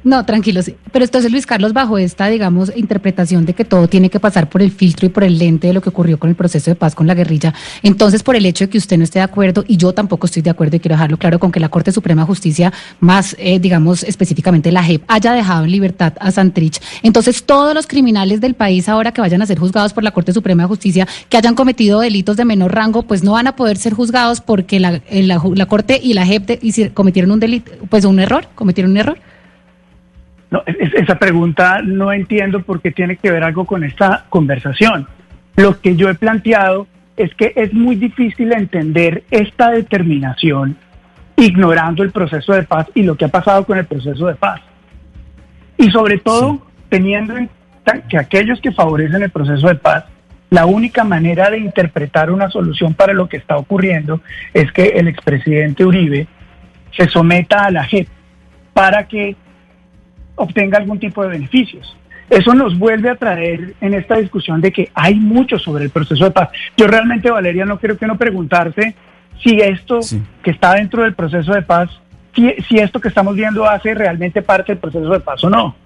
[0.04, 0.74] no, tranquilo, sí.
[0.90, 4.60] Pero entonces Luis Carlos, bajo esta, digamos, interpretación de que todo tiene que pasar por
[4.60, 6.94] el filtro y por el lente de lo que ocurrió con el proceso de paz
[6.94, 9.76] con la guerrilla, entonces por el hecho de que usted no esté de acuerdo, y
[9.76, 12.26] yo tampoco estoy de acuerdo, y quiero dejarlo claro, con que la Corte Suprema de
[12.26, 17.74] Justicia, más, eh, digamos, específicamente la JEP, haya dejado en libertad a Santrich, entonces todos
[17.74, 20.68] los criminales del país ahora que vayan a ser juzgados por la Corte Suprema de
[20.68, 24.40] Justicia, que hayan cometido delitos de menor rango, pues no van a poder ser juzgados
[24.40, 28.04] porque la, eh, la, la Corte y la JEP de- hici- cometieron un delito, pues
[28.04, 29.18] un error, cometieron un error.
[30.52, 35.08] No, es- esa pregunta no entiendo por qué tiene que ver algo con esta conversación.
[35.56, 36.86] Lo que yo he planteado
[37.16, 40.76] es que es muy difícil entender esta determinación
[41.36, 44.60] ignorando el proceso de paz y lo que ha pasado con el proceso de paz.
[45.78, 47.48] Y sobre todo teniendo en
[47.84, 50.04] cuenta que aquellos que favorecen el proceso de paz,
[50.50, 54.20] la única manera de interpretar una solución para lo que está ocurriendo
[54.52, 56.26] es que el expresidente Uribe
[56.94, 58.06] se someta a la JEP
[58.74, 59.34] para que
[60.36, 61.96] obtenga algún tipo de beneficios.
[62.30, 66.24] Eso nos vuelve a traer en esta discusión de que hay mucho sobre el proceso
[66.24, 66.48] de paz.
[66.76, 68.94] Yo realmente, Valeria, no creo que no preguntarse
[69.42, 70.00] si esto
[70.42, 71.90] que está dentro del proceso de paz,
[72.34, 75.76] si, si esto que estamos viendo hace realmente parte del proceso de paz o no.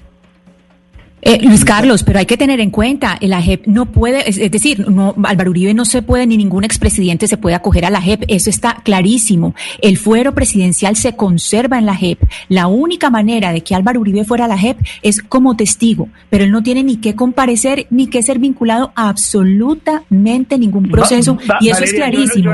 [1.27, 4.89] Eh, Luis Carlos, pero hay que tener en cuenta, la JEP no puede, es, decir,
[4.89, 8.25] no, Álvaro Uribe no se puede, ni ningún expresidente se puede acoger a la JEP,
[8.29, 9.55] eso está clarísimo.
[9.83, 12.21] El fuero presidencial se conserva en la JEP.
[12.49, 16.45] La única manera de que Álvaro Uribe fuera a la JEP es como testigo, pero
[16.45, 21.71] él no tiene ni que comparecer ni que ser vinculado a absolutamente ningún proceso, y
[21.71, 22.53] eso es clarísimo.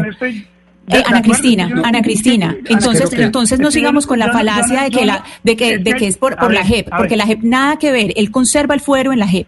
[0.92, 5.24] Eh, Ana Cristina, Ana Cristina, entonces, entonces no sigamos con la falacia de que la,
[5.42, 8.12] de que, de que es por, por la JEP, porque la JEP nada que ver,
[8.16, 9.46] él conserva el fuero en la JEP.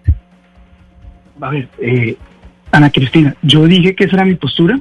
[1.41, 2.17] A ver, eh,
[2.71, 4.81] Ana Cristina, yo dije que esa era mi postura.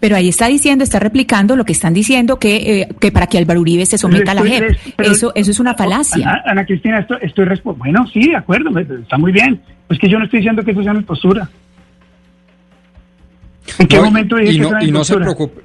[0.00, 3.38] Pero ahí está diciendo, está replicando lo que están diciendo que, eh, que para que
[3.38, 4.76] Álvaro Uribe se someta a la JEP.
[4.98, 6.42] eso, eso es una falacia.
[6.44, 9.60] Ana, Cristina, esto, estoy bueno, sí, de acuerdo, está muy bien.
[9.88, 11.48] Pues que yo no estoy diciendo que eso sea mi postura.
[13.78, 15.62] ¿En qué momento dije y no, y no se preocupe.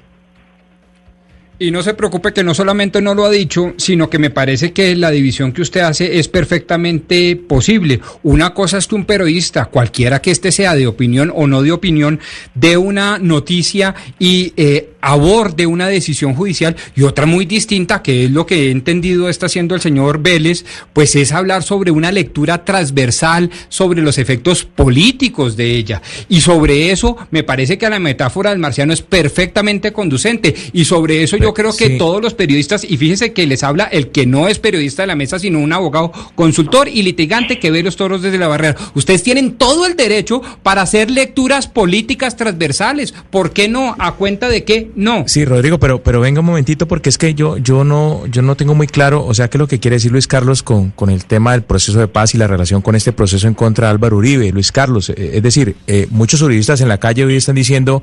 [1.56, 4.72] Y no se preocupe que no solamente no lo ha dicho, sino que me parece
[4.72, 8.00] que la división que usted hace es perfectamente posible.
[8.24, 11.70] Una cosa es que un periodista, cualquiera que éste sea de opinión o no de
[11.70, 12.18] opinión,
[12.54, 18.30] dé una noticia y eh, aborde una decisión judicial y otra muy distinta, que es
[18.30, 22.64] lo que he entendido está haciendo el señor Vélez, pues es hablar sobre una lectura
[22.64, 26.00] transversal sobre los efectos políticos de ella.
[26.28, 30.54] Y sobre eso me parece que la metáfora del marciano es perfectamente conducente.
[30.72, 34.08] Y sobre eso yo creo que todos los periodistas, y fíjese que les habla el
[34.08, 37.82] que no es periodista de la mesa, sino un abogado consultor y litigante que ve
[37.82, 38.76] los toros desde la barrera.
[38.94, 43.12] Ustedes tienen todo el derecho para hacer lecturas políticas transversales.
[43.30, 43.94] ¿Por qué no?
[43.98, 44.93] ¿A cuenta de qué?
[44.96, 45.24] No.
[45.26, 48.54] Sí, Rodrigo, pero, pero venga un momentito porque es que yo, yo, no, yo no
[48.54, 51.24] tengo muy claro, o sea, que lo que quiere decir Luis Carlos con, con el
[51.24, 54.16] tema del proceso de paz y la relación con este proceso en contra de Álvaro
[54.16, 54.50] Uribe.
[54.52, 58.02] Luis Carlos, eh, es decir, eh, muchos juristas en la calle hoy están diciendo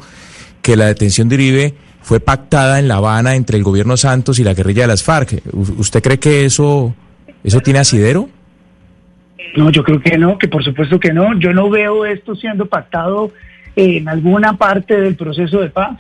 [0.62, 4.44] que la detención de Uribe fue pactada en La Habana entre el gobierno Santos y
[4.44, 5.42] la guerrilla de las FARC.
[5.54, 6.94] ¿Usted cree que eso,
[7.44, 8.30] eso tiene asidero?
[9.56, 11.38] No, yo creo que no, que por supuesto que no.
[11.40, 13.32] Yo no veo esto siendo pactado
[13.76, 15.98] en alguna parte del proceso de paz.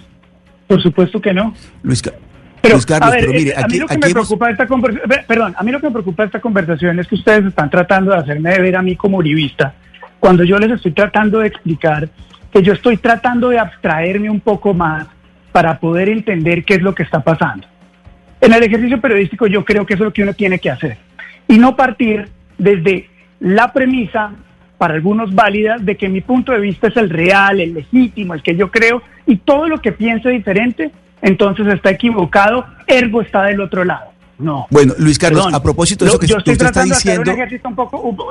[0.71, 1.53] Por supuesto que no.
[1.83, 5.71] Luis, Carlos, pero mire, a mí lo que me preocupa esta conversación, perdón, a mí
[5.71, 8.81] lo que me preocupa esta conversación es que ustedes están tratando de hacerme ver a
[8.81, 9.73] mí como uribista,
[10.17, 12.07] cuando yo les estoy tratando de explicar
[12.53, 15.07] que yo estoy tratando de abstraerme un poco más
[15.51, 17.67] para poder entender qué es lo que está pasando.
[18.39, 20.97] En el ejercicio periodístico yo creo que eso es lo que uno tiene que hacer
[21.49, 23.09] y no partir desde
[23.41, 24.31] la premisa,
[24.81, 28.41] para algunos válida, de que mi punto de vista es el real, el legítimo, el
[28.41, 30.89] que yo creo, y todo lo que piense diferente,
[31.21, 34.05] entonces está equivocado, ergo está del otro lado.
[34.39, 34.65] No.
[34.71, 37.31] Bueno, Luis Carlos, a propósito de eso que usted está diciendo...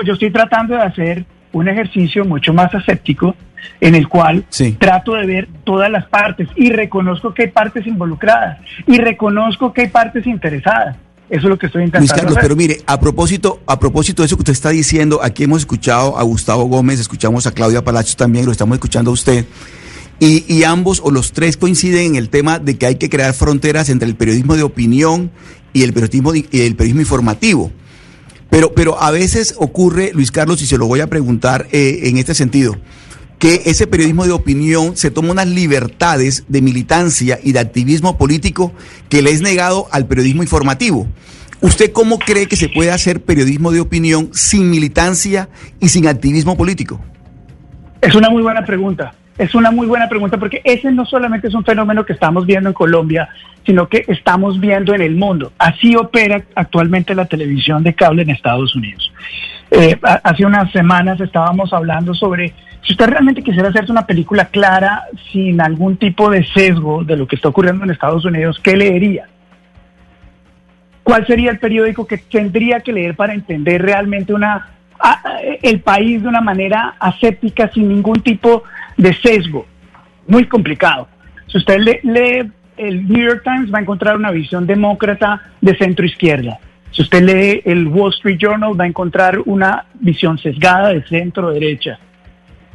[0.05, 3.37] yo estoy tratando de hacer un ejercicio mucho más aséptico
[3.81, 4.45] en el cual
[4.81, 8.59] trato de ver todas las partes y reconozco que hay partes involucradas
[8.89, 10.97] y reconozco que hay partes interesadas.
[11.31, 12.13] Eso es lo que estoy intentando.
[12.13, 15.45] Luis Carlos, pero mire, a propósito, a propósito de eso que usted está diciendo, aquí
[15.45, 19.47] hemos escuchado a Gustavo Gómez, escuchamos a Claudia Palacios también, lo estamos escuchando a usted.
[20.19, 23.33] Y, y, ambos o los tres coinciden en el tema de que hay que crear
[23.33, 25.31] fronteras entre el periodismo de opinión
[25.73, 27.71] y el periodismo, y el periodismo informativo.
[28.51, 32.19] Pero, pero a veces ocurre, Luis Carlos, y se lo voy a preguntar eh, en
[32.19, 32.77] este sentido,
[33.41, 38.73] que ese periodismo de opinión se toma unas libertades de militancia y de activismo político
[39.09, 41.09] que le es negado al periodismo informativo.
[41.63, 45.49] ¿Usted cómo cree que se puede hacer periodismo de opinión sin militancia
[45.81, 47.01] y sin activismo político?
[48.03, 49.15] Es una muy buena pregunta.
[49.39, 52.69] Es una muy buena pregunta porque ese no solamente es un fenómeno que estamos viendo
[52.69, 53.31] en Colombia,
[53.65, 55.53] sino que estamos viendo en el mundo.
[55.59, 59.11] Así opera actualmente la televisión de cable en Estados Unidos.
[59.71, 65.05] Eh, hace unas semanas estábamos hablando sobre si usted realmente quisiera hacerse una película clara,
[65.33, 69.27] sin algún tipo de sesgo de lo que está ocurriendo en Estados Unidos, ¿qué leería?
[71.03, 74.69] ¿Cuál sería el periódico que tendría que leer para entender realmente una,
[75.63, 78.65] el país de una manera aséptica, sin ningún tipo
[78.97, 79.67] de sesgo.
[80.27, 81.09] Muy complicado.
[81.47, 86.07] Si usted lee, el New York Times, va a encontrar una visión demócrata de centro
[86.07, 86.59] izquierda.
[86.93, 91.51] Si usted lee el Wall Street Journal, va a encontrar una visión sesgada de centro
[91.51, 91.99] derecha.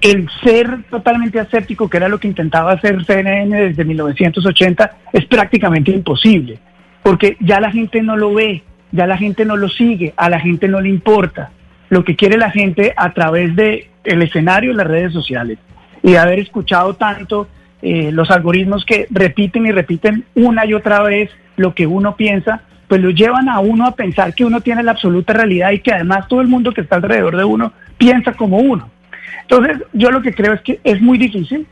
[0.06, 5.90] El ser totalmente aséptico, que era lo que intentaba hacer CNN desde 1980, es prácticamente
[5.90, 6.60] imposible,
[7.02, 10.40] porque ya la gente no lo ve, ya la gente no lo sigue, a la
[10.40, 11.50] gente no le importa.
[11.90, 15.58] Lo que quiere la gente a través del el escenario de las redes sociales
[16.04, 17.48] y haber escuchado tanto
[17.82, 22.62] eh, los algoritmos que repiten y repiten una y otra vez lo que uno piensa,
[22.88, 25.94] pues lo llevan a uno a pensar que uno tiene la absoluta realidad y que
[25.94, 28.94] además todo el mundo que está alrededor de uno piensa como uno.
[29.42, 31.68] Entonces, yo lo que creo es que es muy difícil,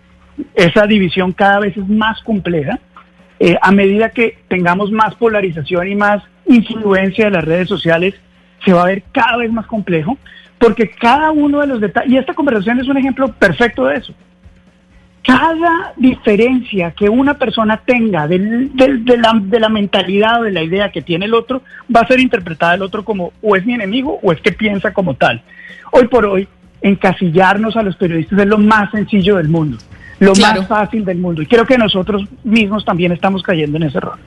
[0.55, 2.79] esa división cada vez es más compleja.
[3.39, 8.13] Eh, a medida que tengamos más polarización y más influencia de las redes sociales,
[8.63, 10.17] se va a ver cada vez más complejo,
[10.57, 14.13] porque cada uno de los detalles, y esta conversación es un ejemplo perfecto de eso,
[15.23, 20.51] cada diferencia que una persona tenga del- del- de, la, de la mentalidad o de
[20.51, 21.61] la idea que tiene el otro
[21.93, 24.91] va a ser interpretada el otro como o es mi enemigo o es que piensa
[24.91, 25.41] como tal.
[25.91, 26.47] Hoy por hoy,
[26.83, 29.77] encasillarnos a los periodistas es lo más sencillo del mundo,
[30.19, 30.59] lo Claro.
[30.61, 31.41] más fácil del mundo.
[31.41, 34.19] Y creo que nosotros mismos también estamos cayendo en ese error.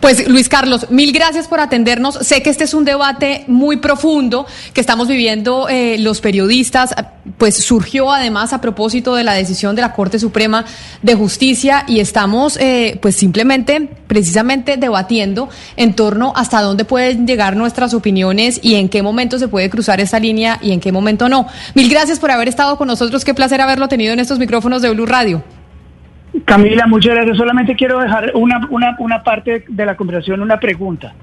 [0.00, 2.16] Pues Luis Carlos, mil gracias por atendernos.
[2.20, 6.94] Sé que este es un debate muy profundo que estamos viviendo eh, los periodistas.
[7.38, 10.64] Pues surgió además a propósito de la decisión de la Corte Suprema
[11.02, 17.56] de Justicia y estamos eh, pues simplemente, precisamente debatiendo en torno hasta dónde pueden llegar
[17.56, 21.28] nuestras opiniones y en qué momento se puede cruzar esta línea y en qué momento
[21.28, 21.46] no.
[21.74, 23.24] Mil gracias por haber estado con nosotros.
[23.24, 25.55] Qué placer haberlo tenido en estos micrófonos de Blue Radio.
[26.44, 27.36] Camila, muchas gracias.
[27.36, 31.14] Solamente quiero dejar una, una, una parte de la conversación, una pregunta.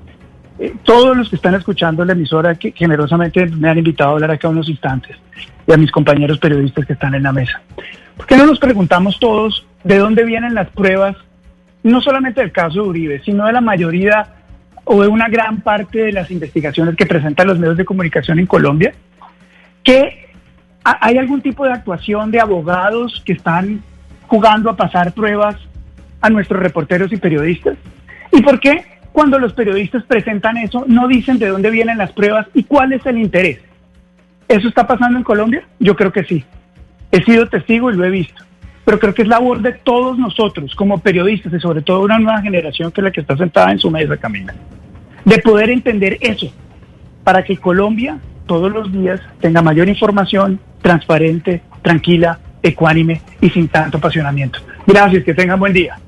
[0.60, 4.32] Eh, todos los que están escuchando la emisora, que generosamente me han invitado a hablar
[4.32, 5.18] acá unos instantes,
[5.68, 7.62] y a mis compañeros periodistas que están en la mesa.
[8.18, 11.16] ¿Por qué no nos preguntamos todos de dónde vienen las pruebas,
[11.84, 14.28] no solamente del caso de Uribe, sino de la mayoría
[14.86, 18.46] o de una gran parte de las investigaciones que presentan los medios de comunicación en
[18.46, 18.94] Colombia?
[19.84, 20.28] ¿Que
[20.84, 23.82] ha- hay algún tipo de actuación de abogados que están
[24.34, 25.58] jugando a pasar pruebas
[26.20, 27.78] a nuestros reporteros y periodistas?
[28.32, 32.48] ¿Y por qué cuando los periodistas presentan eso no dicen de dónde vienen las pruebas
[32.56, 33.60] y cuál es el interés?
[34.48, 35.68] ¿Eso está pasando en Colombia?
[35.80, 36.44] Yo creo que sí.
[37.12, 38.44] He sido testigo y lo he visto.
[38.84, 42.42] Pero creo que es labor de todos nosotros como periodistas y sobre todo una nueva
[42.42, 44.56] generación que es la que está sentada en su mesa, Camila,
[45.26, 46.52] de poder entender eso
[47.24, 48.18] para que Colombia
[48.48, 54.60] todos los días tenga mayor información transparente, tranquila, ecuánime y sin tanto apasionamiento.
[54.88, 56.00] Gracias, que tengan buen día.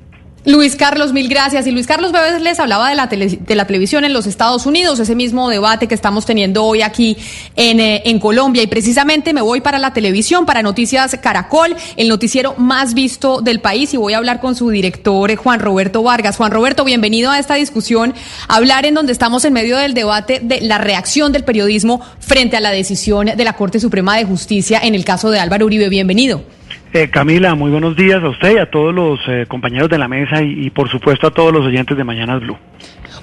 [0.46, 1.66] Luis Carlos, mil gracias.
[1.66, 4.64] Y Luis Carlos Bebes les hablaba de la, tele- de la televisión en los Estados
[4.64, 7.16] Unidos, ese mismo debate que estamos teniendo hoy aquí
[7.56, 8.62] en, eh, en Colombia.
[8.62, 13.58] Y precisamente me voy para la televisión, para Noticias Caracol, el noticiero más visto del
[13.60, 13.92] país.
[13.92, 16.36] Y voy a hablar con su director, eh, Juan Roberto Vargas.
[16.36, 18.14] Juan Roberto, bienvenido a esta discusión.
[18.46, 22.60] Hablar en donde estamos en medio del debate de la reacción del periodismo frente a
[22.60, 25.88] la decisión de la Corte Suprema de Justicia en el caso de Álvaro Uribe.
[25.88, 26.44] Bienvenido.
[26.96, 30.08] Eh, Camila, muy buenos días a usted y a todos los eh, compañeros de la
[30.08, 32.56] mesa y, y, por supuesto a todos los oyentes de Mañanas Blue.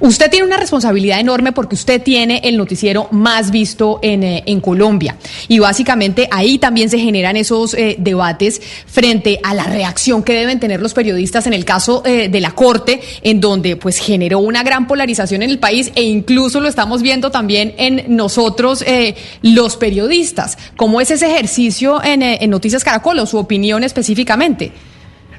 [0.04, 4.60] Usted tiene una responsabilidad enorme porque usted tiene el noticiero más visto en, eh, en
[4.60, 5.16] Colombia.
[5.48, 10.60] Y básicamente ahí también se generan esos eh, debates frente a la reacción que deben
[10.60, 14.62] tener los periodistas en el caso eh, de la Corte, en donde pues generó una
[14.62, 19.78] gran polarización en el país e incluso lo estamos viendo también en nosotros, eh, los
[19.78, 20.58] periodistas.
[20.76, 24.74] ¿Cómo es ese ejercicio en, en Noticias Caracol o su opinión específicamente?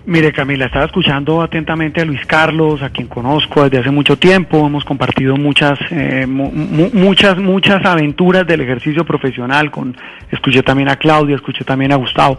[0.06, 4.66] Mire, Camila, estaba escuchando atentamente a Luis Carlos, a quien conozco desde hace mucho tiempo.
[4.66, 9.70] Hemos compartido muchas, eh, mu mu muchas, muchas aventuras del ejercicio profesional.
[9.70, 9.96] Con,
[10.30, 12.38] escuché también a Claudia, escuché también a Gustavo.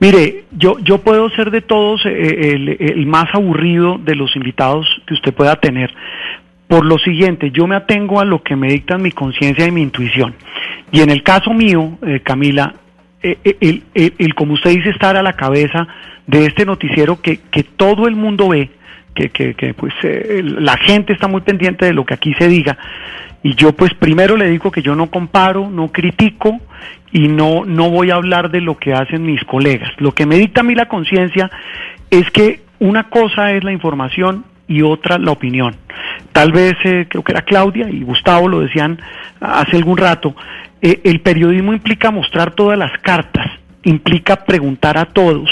[0.00, 4.84] Mire, yo, yo puedo ser de todos eh, el, el más aburrido de los invitados
[5.06, 5.94] que usted pueda tener.
[6.66, 9.82] Por lo siguiente, yo me atengo a lo que me dictan mi conciencia y mi
[9.82, 10.34] intuición.
[10.90, 12.74] Y en el caso mío, eh, Camila,
[13.22, 15.86] el, el, el, el, como usted dice, estar a la cabeza
[16.26, 18.70] de este noticiero que, que todo el mundo ve,
[19.14, 22.48] que, que, que pues eh, la gente está muy pendiente de lo que aquí se
[22.48, 22.76] diga.
[23.42, 26.60] Y yo pues primero le digo que yo no comparo, no critico
[27.12, 29.90] y no, no voy a hablar de lo que hacen mis colegas.
[29.98, 31.50] Lo que me dicta a mí la conciencia
[32.10, 35.76] es que una cosa es la información y otra la opinión.
[36.32, 38.98] Tal vez eh, creo que era Claudia y Gustavo lo decían
[39.40, 40.34] hace algún rato,
[40.86, 43.44] eh, el periodismo implica mostrar todas las cartas,
[43.82, 45.50] implica preguntar a todos,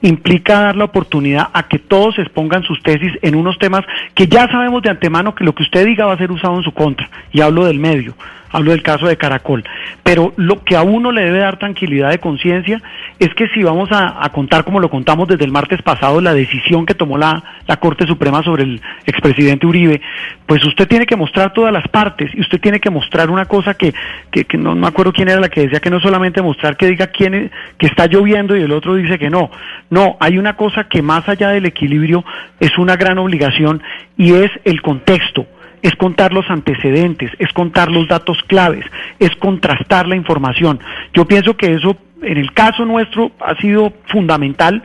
[0.00, 4.50] implica dar la oportunidad a que todos expongan sus tesis en unos temas que ya
[4.50, 7.08] sabemos de antemano que lo que usted diga va a ser usado en su contra.
[7.30, 8.16] Y hablo del medio,
[8.52, 9.64] hablo del caso de Caracol.
[10.02, 12.80] Pero lo que a uno le debe dar tranquilidad de conciencia
[13.18, 16.86] es que si vamos a, contar, como lo contamos desde el martes pasado, la decisión
[16.86, 20.00] que tomó la, la Corte Suprema sobre el expresidente Uribe,
[20.46, 23.74] pues usted tiene que mostrar todas las partes y usted tiene que mostrar una cosa
[23.74, 23.94] que,
[24.30, 26.86] que, que no me acuerdo quién era la que decía que no solamente mostrar que
[26.86, 29.50] diga quién es, que está lloviendo y el otro dice que no.
[29.90, 32.24] No, hay una cosa que más allá del equilibrio
[32.60, 33.82] es una gran obligación
[34.16, 35.46] y es el contexto
[35.82, 38.86] es contar los antecedentes, es contar los datos claves,
[39.18, 40.80] es contrastar la información.
[41.12, 44.82] Yo pienso que eso, en el caso nuestro, ha sido fundamental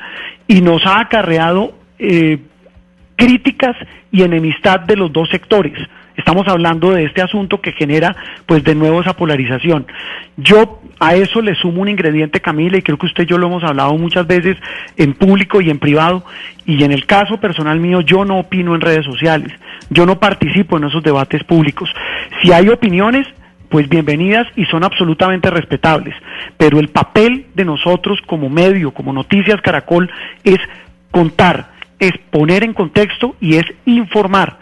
[0.47, 2.39] y nos ha acarreado eh,
[3.15, 3.75] críticas
[4.11, 5.77] y enemistad de los dos sectores.
[6.17, 8.15] Estamos hablando de este asunto que genera,
[8.45, 9.85] pues, de nuevo esa polarización.
[10.35, 13.47] Yo a eso le sumo un ingrediente, Camila, y creo que usted y yo lo
[13.47, 14.57] hemos hablado muchas veces
[14.97, 16.25] en público y en privado,
[16.65, 19.53] y en el caso personal mío, yo no opino en redes sociales,
[19.91, 21.89] yo no participo en esos debates públicos.
[22.41, 23.27] Si hay opiniones,
[23.69, 26.15] pues bienvenidas y son absolutamente respetables.
[26.57, 30.09] Pero el papel de nosotros como medio, como Noticias Caracol,
[30.43, 30.59] es
[31.11, 34.57] contar, es poner en contexto y es informar.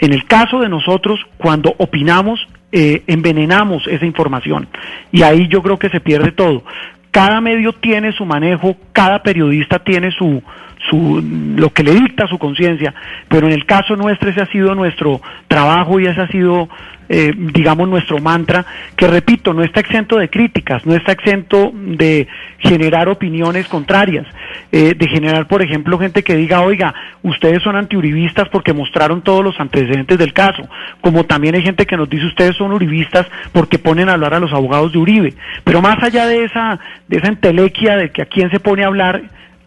[0.00, 2.40] En el caso de nosotros, cuando opinamos,
[2.72, 4.68] eh, envenenamos esa información
[5.12, 6.64] y ahí yo creo que se pierde todo.
[7.10, 10.42] Cada medio tiene su manejo, cada periodista tiene su,
[10.88, 11.22] su,
[11.56, 12.94] lo que le dicta su conciencia,
[13.28, 16.68] pero en el caso nuestro ese ha sido nuestro trabajo y ese ha sido
[17.12, 22.28] eh, digamos, nuestro mantra, que repito, no está exento de críticas, no está exento de
[22.58, 24.28] generar opiniones contrarias,
[24.70, 26.94] eh, de generar, por ejemplo, gente que diga, oiga,
[27.24, 30.68] ustedes son antiuribistas porque mostraron todos los antecedentes del caso,
[31.00, 34.38] como también hay gente que nos dice, ustedes son uribistas porque ponen a hablar a
[34.40, 35.34] los abogados de Uribe,
[35.64, 38.86] pero más allá de esa, de esa entelequia de que a quién se pone a
[38.86, 39.22] hablar,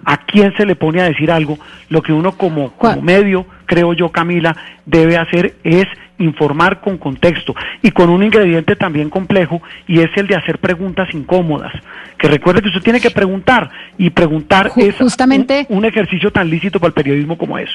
[0.05, 1.57] a quién se le pone a decir algo,
[1.89, 5.87] lo que uno como, como medio, creo yo, Camila, debe hacer es
[6.19, 11.13] informar con contexto y con un ingrediente también complejo y es el de hacer preguntas
[11.13, 11.73] incómodas.
[12.17, 16.49] Que recuerde que usted tiene que preguntar y preguntar es justamente un, un ejercicio tan
[16.49, 17.73] lícito para el periodismo como ese.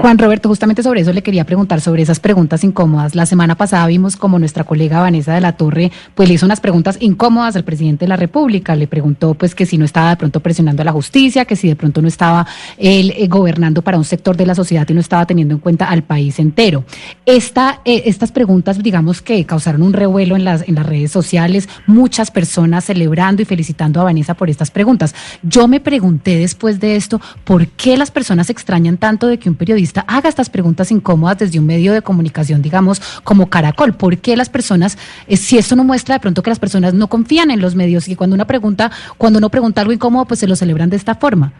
[0.00, 3.14] Juan Roberto, justamente sobre eso le quería preguntar, sobre esas preguntas incómodas.
[3.14, 6.60] La semana pasada vimos como nuestra colega Vanessa de la Torre, pues le hizo unas
[6.60, 8.74] preguntas incómodas al presidente de la República.
[8.74, 11.68] Le preguntó, pues, que si no estaba de pronto presionando a la justicia, que si
[11.68, 12.46] de pronto no estaba
[12.78, 15.84] él eh, gobernando para un sector de la sociedad y no estaba teniendo en cuenta
[15.84, 16.84] al país entero.
[17.26, 22.30] Eh, estas preguntas, digamos que causaron un revuelo en las, en las redes sociales, muchas
[22.30, 25.14] personas celebrando y felicitando a Vanessa por estas preguntas.
[25.42, 29.54] Yo me pregunté después de esto, ¿por qué las personas extrañan tanto de que un
[29.54, 33.94] periodista haga estas preguntas incómodas desde un medio de comunicación, digamos, como Caracol.
[33.94, 37.08] ¿Por qué las personas, eh, si esto no muestra de pronto que las personas no
[37.08, 40.46] confían en los medios y cuando una pregunta, cuando uno pregunta algo incómodo, pues se
[40.46, 41.52] lo celebran de esta forma?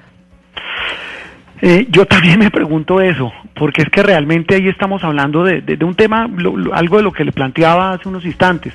[1.61, 5.95] Eh, yo también me pregunto eso, porque es que realmente ahí estamos hablando de, un
[5.95, 6.29] tema,
[6.73, 8.75] algo de lo que le planteaba hace unos instantes.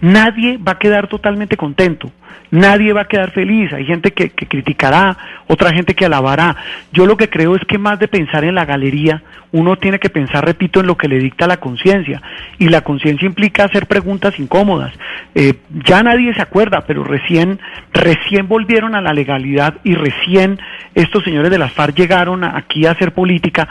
[0.00, 2.10] Nadie va a quedar totalmente contento
[2.54, 3.72] nadie va a quedar feliz.
[3.72, 5.16] Hay gente que, criticará,
[5.46, 6.56] otra gente que alabará.
[6.92, 9.22] Yo lo que creo es que más de pensar en la galería,
[9.52, 12.22] uno tiene que pensar, repito, en lo que le dicta la conciencia.
[12.58, 14.92] Y la conciencia implica hacer preguntas incómodas.
[15.34, 17.60] Eh, ya nadie se acuerda, pero recién,
[17.92, 20.60] recién volvieron a la legalidad y recién
[20.94, 23.68] estos señores de las FARC llegaron aquí a hacer política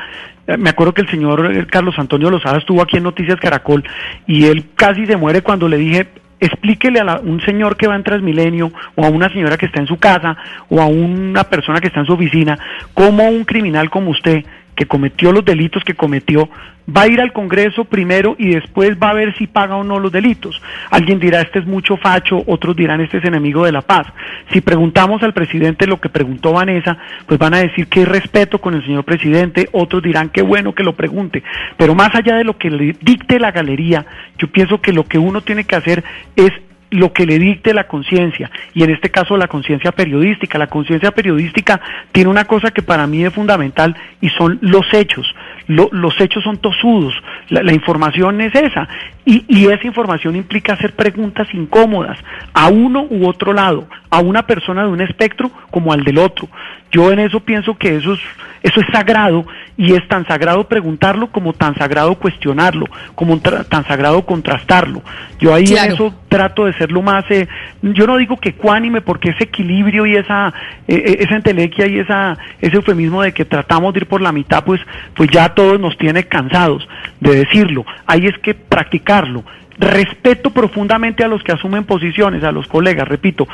[0.48, 3.84] me acuerdo que el señor eh, Carlos Antonio Lozada estuvo aquí en Noticias Caracol
[4.28, 6.08] y él casi se muere cuando le dije,
[6.40, 9.88] explíquele a un señor que va en Transmilenio o a una señora que está en
[9.88, 10.36] su casa
[10.70, 12.58] o a una persona que está en su oficina
[12.94, 14.44] cómo un criminal como usted
[14.76, 16.50] que cometió los delitos que cometió,
[16.90, 20.00] va a ir al Congreso primero y después va a ver si paga o no
[20.00, 20.62] los delitos.
[20.90, 24.08] Alguien dirá, este es mucho facho, otros dirán, este es enemigo de la paz.
[24.52, 28.74] Si preguntamos al presidente lo que preguntó Vanessa, pues van a decir que respeto con
[28.74, 31.44] el señor presidente, otros dirán, qué bueno que lo pregunte.
[31.78, 34.06] Pero más allá de lo que le dicte la galería,
[34.38, 36.04] yo pienso que lo que uno tiene que hacer
[36.36, 36.52] es
[36.94, 40.58] lo que le dicte la conciencia, y en este caso la conciencia periodística.
[40.58, 41.82] La conciencia periodística
[42.12, 45.34] tiene una cosa que para mí es fundamental y son los hechos.
[45.68, 47.14] Los hechos son tosudos,
[47.50, 48.88] la, información es esa,
[49.26, 52.18] y, y, esa información implica hacer preguntas incómodas
[52.54, 56.50] a uno u otro lado, a una persona de un espectro como al del otro.
[56.92, 58.20] Yo en eso pienso que eso es,
[58.62, 59.46] eso es sagrado
[59.76, 62.86] y es tan sagrado preguntarlo como tan sagrado cuestionarlo,
[63.16, 65.02] como tan sagrado contrastarlo.
[65.40, 67.48] Yo ahí en eso trato de ser lo más, eh,
[67.82, 70.54] yo no digo que cuánime porque ese equilibrio y esa,
[70.88, 74.32] eh, eh, esa entelequia y esa, ese eufemismo de que tratamos de ir por la
[74.32, 74.80] mitad, pues,
[75.16, 76.88] pues ya todos nos tiene cansados
[77.20, 77.86] de decirlo.
[78.06, 79.44] Ahí es que practicarlo
[79.78, 83.48] respeto profundamente a los que asumen posiciones, a los colegas, repito,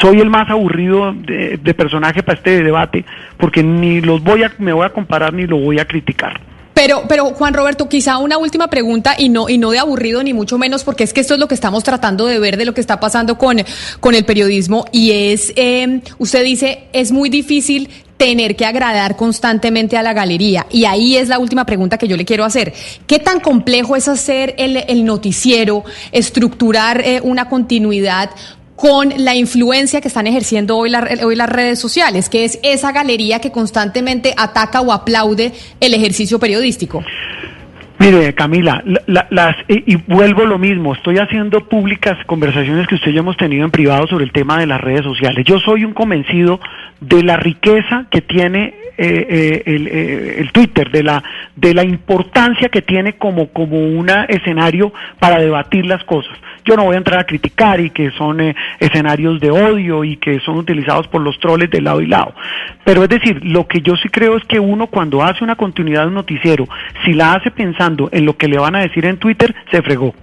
[0.00, 3.04] soy el más aburrido de, personaje para este debate,
[3.38, 6.40] porque ni los voy a, me voy a comparar ni lo voy a criticar.
[6.74, 10.32] Pero, pero Juan Roberto, quizá una última pregunta y no, y no de aburrido ni
[10.32, 12.74] mucho menos, porque es que esto es lo que estamos tratando de ver de lo
[12.74, 13.58] que está pasando con,
[14.00, 17.88] con el periodismo y es, eh, usted dice, es muy difícil
[18.20, 20.66] tener que agradar constantemente a la galería.
[20.70, 22.74] Y ahí es la última pregunta que yo le quiero hacer.
[23.06, 28.28] ¿Qué tan complejo es hacer el, noticiero, estructurar eh, una continuidad
[28.76, 30.92] con la influencia que están ejerciendo hoy,
[31.24, 36.38] hoy las redes sociales, que es esa galería que constantemente ataca o aplaude el ejercicio
[36.38, 37.02] periodístico?
[38.00, 43.36] Mire, Camila, las, y, vuelvo lo mismo, estoy haciendo públicas conversaciones que usted y hemos
[43.36, 45.44] tenido en privado sobre el tema de las redes sociales.
[45.44, 46.60] Yo soy un convencido
[47.02, 51.22] de la riqueza que tiene eh, el, eh, el, Twitter, de la,
[51.56, 56.36] de la importancia que tiene como, como un escenario para debatir las cosas.
[56.64, 60.16] Yo no voy a entrar a criticar y que son eh, escenarios de odio y
[60.16, 62.34] que son utilizados por los troles de lado y lado.
[62.84, 66.02] Pero es decir, lo que yo sí creo es que uno cuando hace una continuidad
[66.02, 66.68] de un noticiero,
[67.04, 70.14] si la hace pensando en lo que le van a decir en Twitter, se fregó.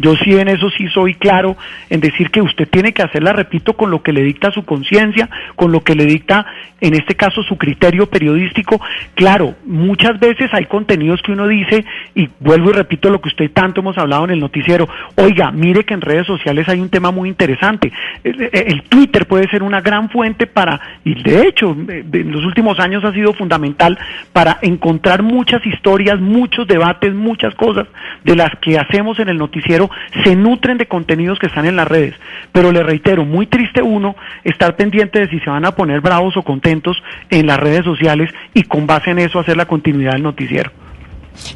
[0.00, 1.58] Yo sí en eso sí soy claro
[1.90, 5.28] en decir que usted tiene que hacerla, repito, con lo que le dicta su conciencia,
[5.56, 6.46] con lo que le dicta,
[6.80, 8.80] en este caso, su criterio periodístico.
[9.14, 11.84] Claro, muchas veces hay contenidos que uno dice,
[12.14, 15.84] y vuelvo y repito lo que usted tanto hemos hablado en el noticiero, oiga, mire
[15.84, 17.92] que en redes sociales hay un tema muy interesante.
[18.24, 23.04] El, Twitter puede ser una gran fuente para, y de hecho, en los últimos años
[23.04, 23.98] ha sido fundamental
[24.32, 27.86] para encontrar muchas historias, muchos debates, muchas cosas
[28.24, 29.89] de las que hacemos en el noticiero
[30.24, 32.14] se nutren de contenidos que están en las redes.
[32.52, 36.36] Pero le reitero, muy triste uno estar pendiente de si se van a poner bravos
[36.36, 40.22] o contentos en las redes sociales y con base en eso hacer la continuidad del
[40.22, 40.70] noticiero.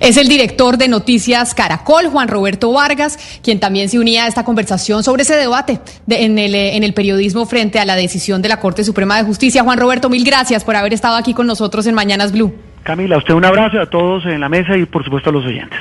[0.00, 4.44] Es el director de Noticias Caracol, Juan Roberto Vargas, quien también se unía a esta
[4.44, 8.60] conversación sobre ese debate en, el, en el periodismo frente a la decisión de la
[8.60, 9.62] Corte Suprema de Justicia.
[9.62, 12.54] Juan Roberto, mil gracias por haber estado aquí con nosotros en Mañanas Blue.
[12.82, 15.78] Camila, usted un abrazo a todos en la mesa y por supuesto a los oyentes.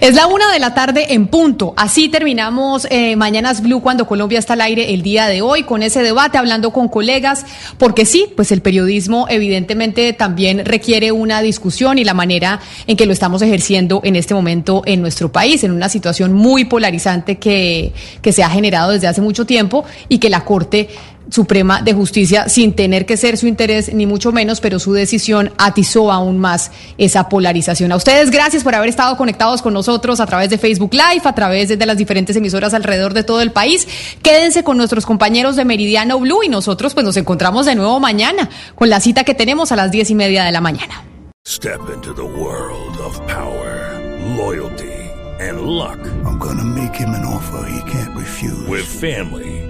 [0.00, 1.74] Es la una de la tarde en punto.
[1.76, 5.82] Así terminamos eh, Mañanas Blue cuando Colombia está al aire el día de hoy con
[5.82, 7.44] ese debate, hablando con colegas,
[7.78, 13.06] porque sí, pues el periodismo evidentemente también requiere una discusión y la manera en que
[13.06, 17.92] lo estamos ejerciendo en este momento en nuestro país, en una situación muy polarizante que,
[18.22, 20.88] que se ha generado desde hace mucho tiempo y que la Corte
[21.30, 25.52] Suprema de Justicia, sin tener que ser su interés, ni mucho menos, pero su decisión
[25.58, 27.92] atizó aún más esa polarización.
[27.92, 31.34] A ustedes, gracias por haber estado conectados con nosotros a través de Facebook Live, a
[31.34, 33.86] través de las diferentes emisoras alrededor de todo el país.
[34.22, 38.48] Quédense con nuestros compañeros de Meridiano Blue y nosotros pues nos encontramos de nuevo mañana
[38.74, 41.04] con la cita que tenemos a las diez y media de la mañana.
[41.46, 43.98] Step into the world of power,
[44.36, 44.92] loyalty
[45.40, 45.98] and luck.
[46.24, 48.68] I'm gonna make him an offer he can't refuse.
[48.68, 49.69] With family.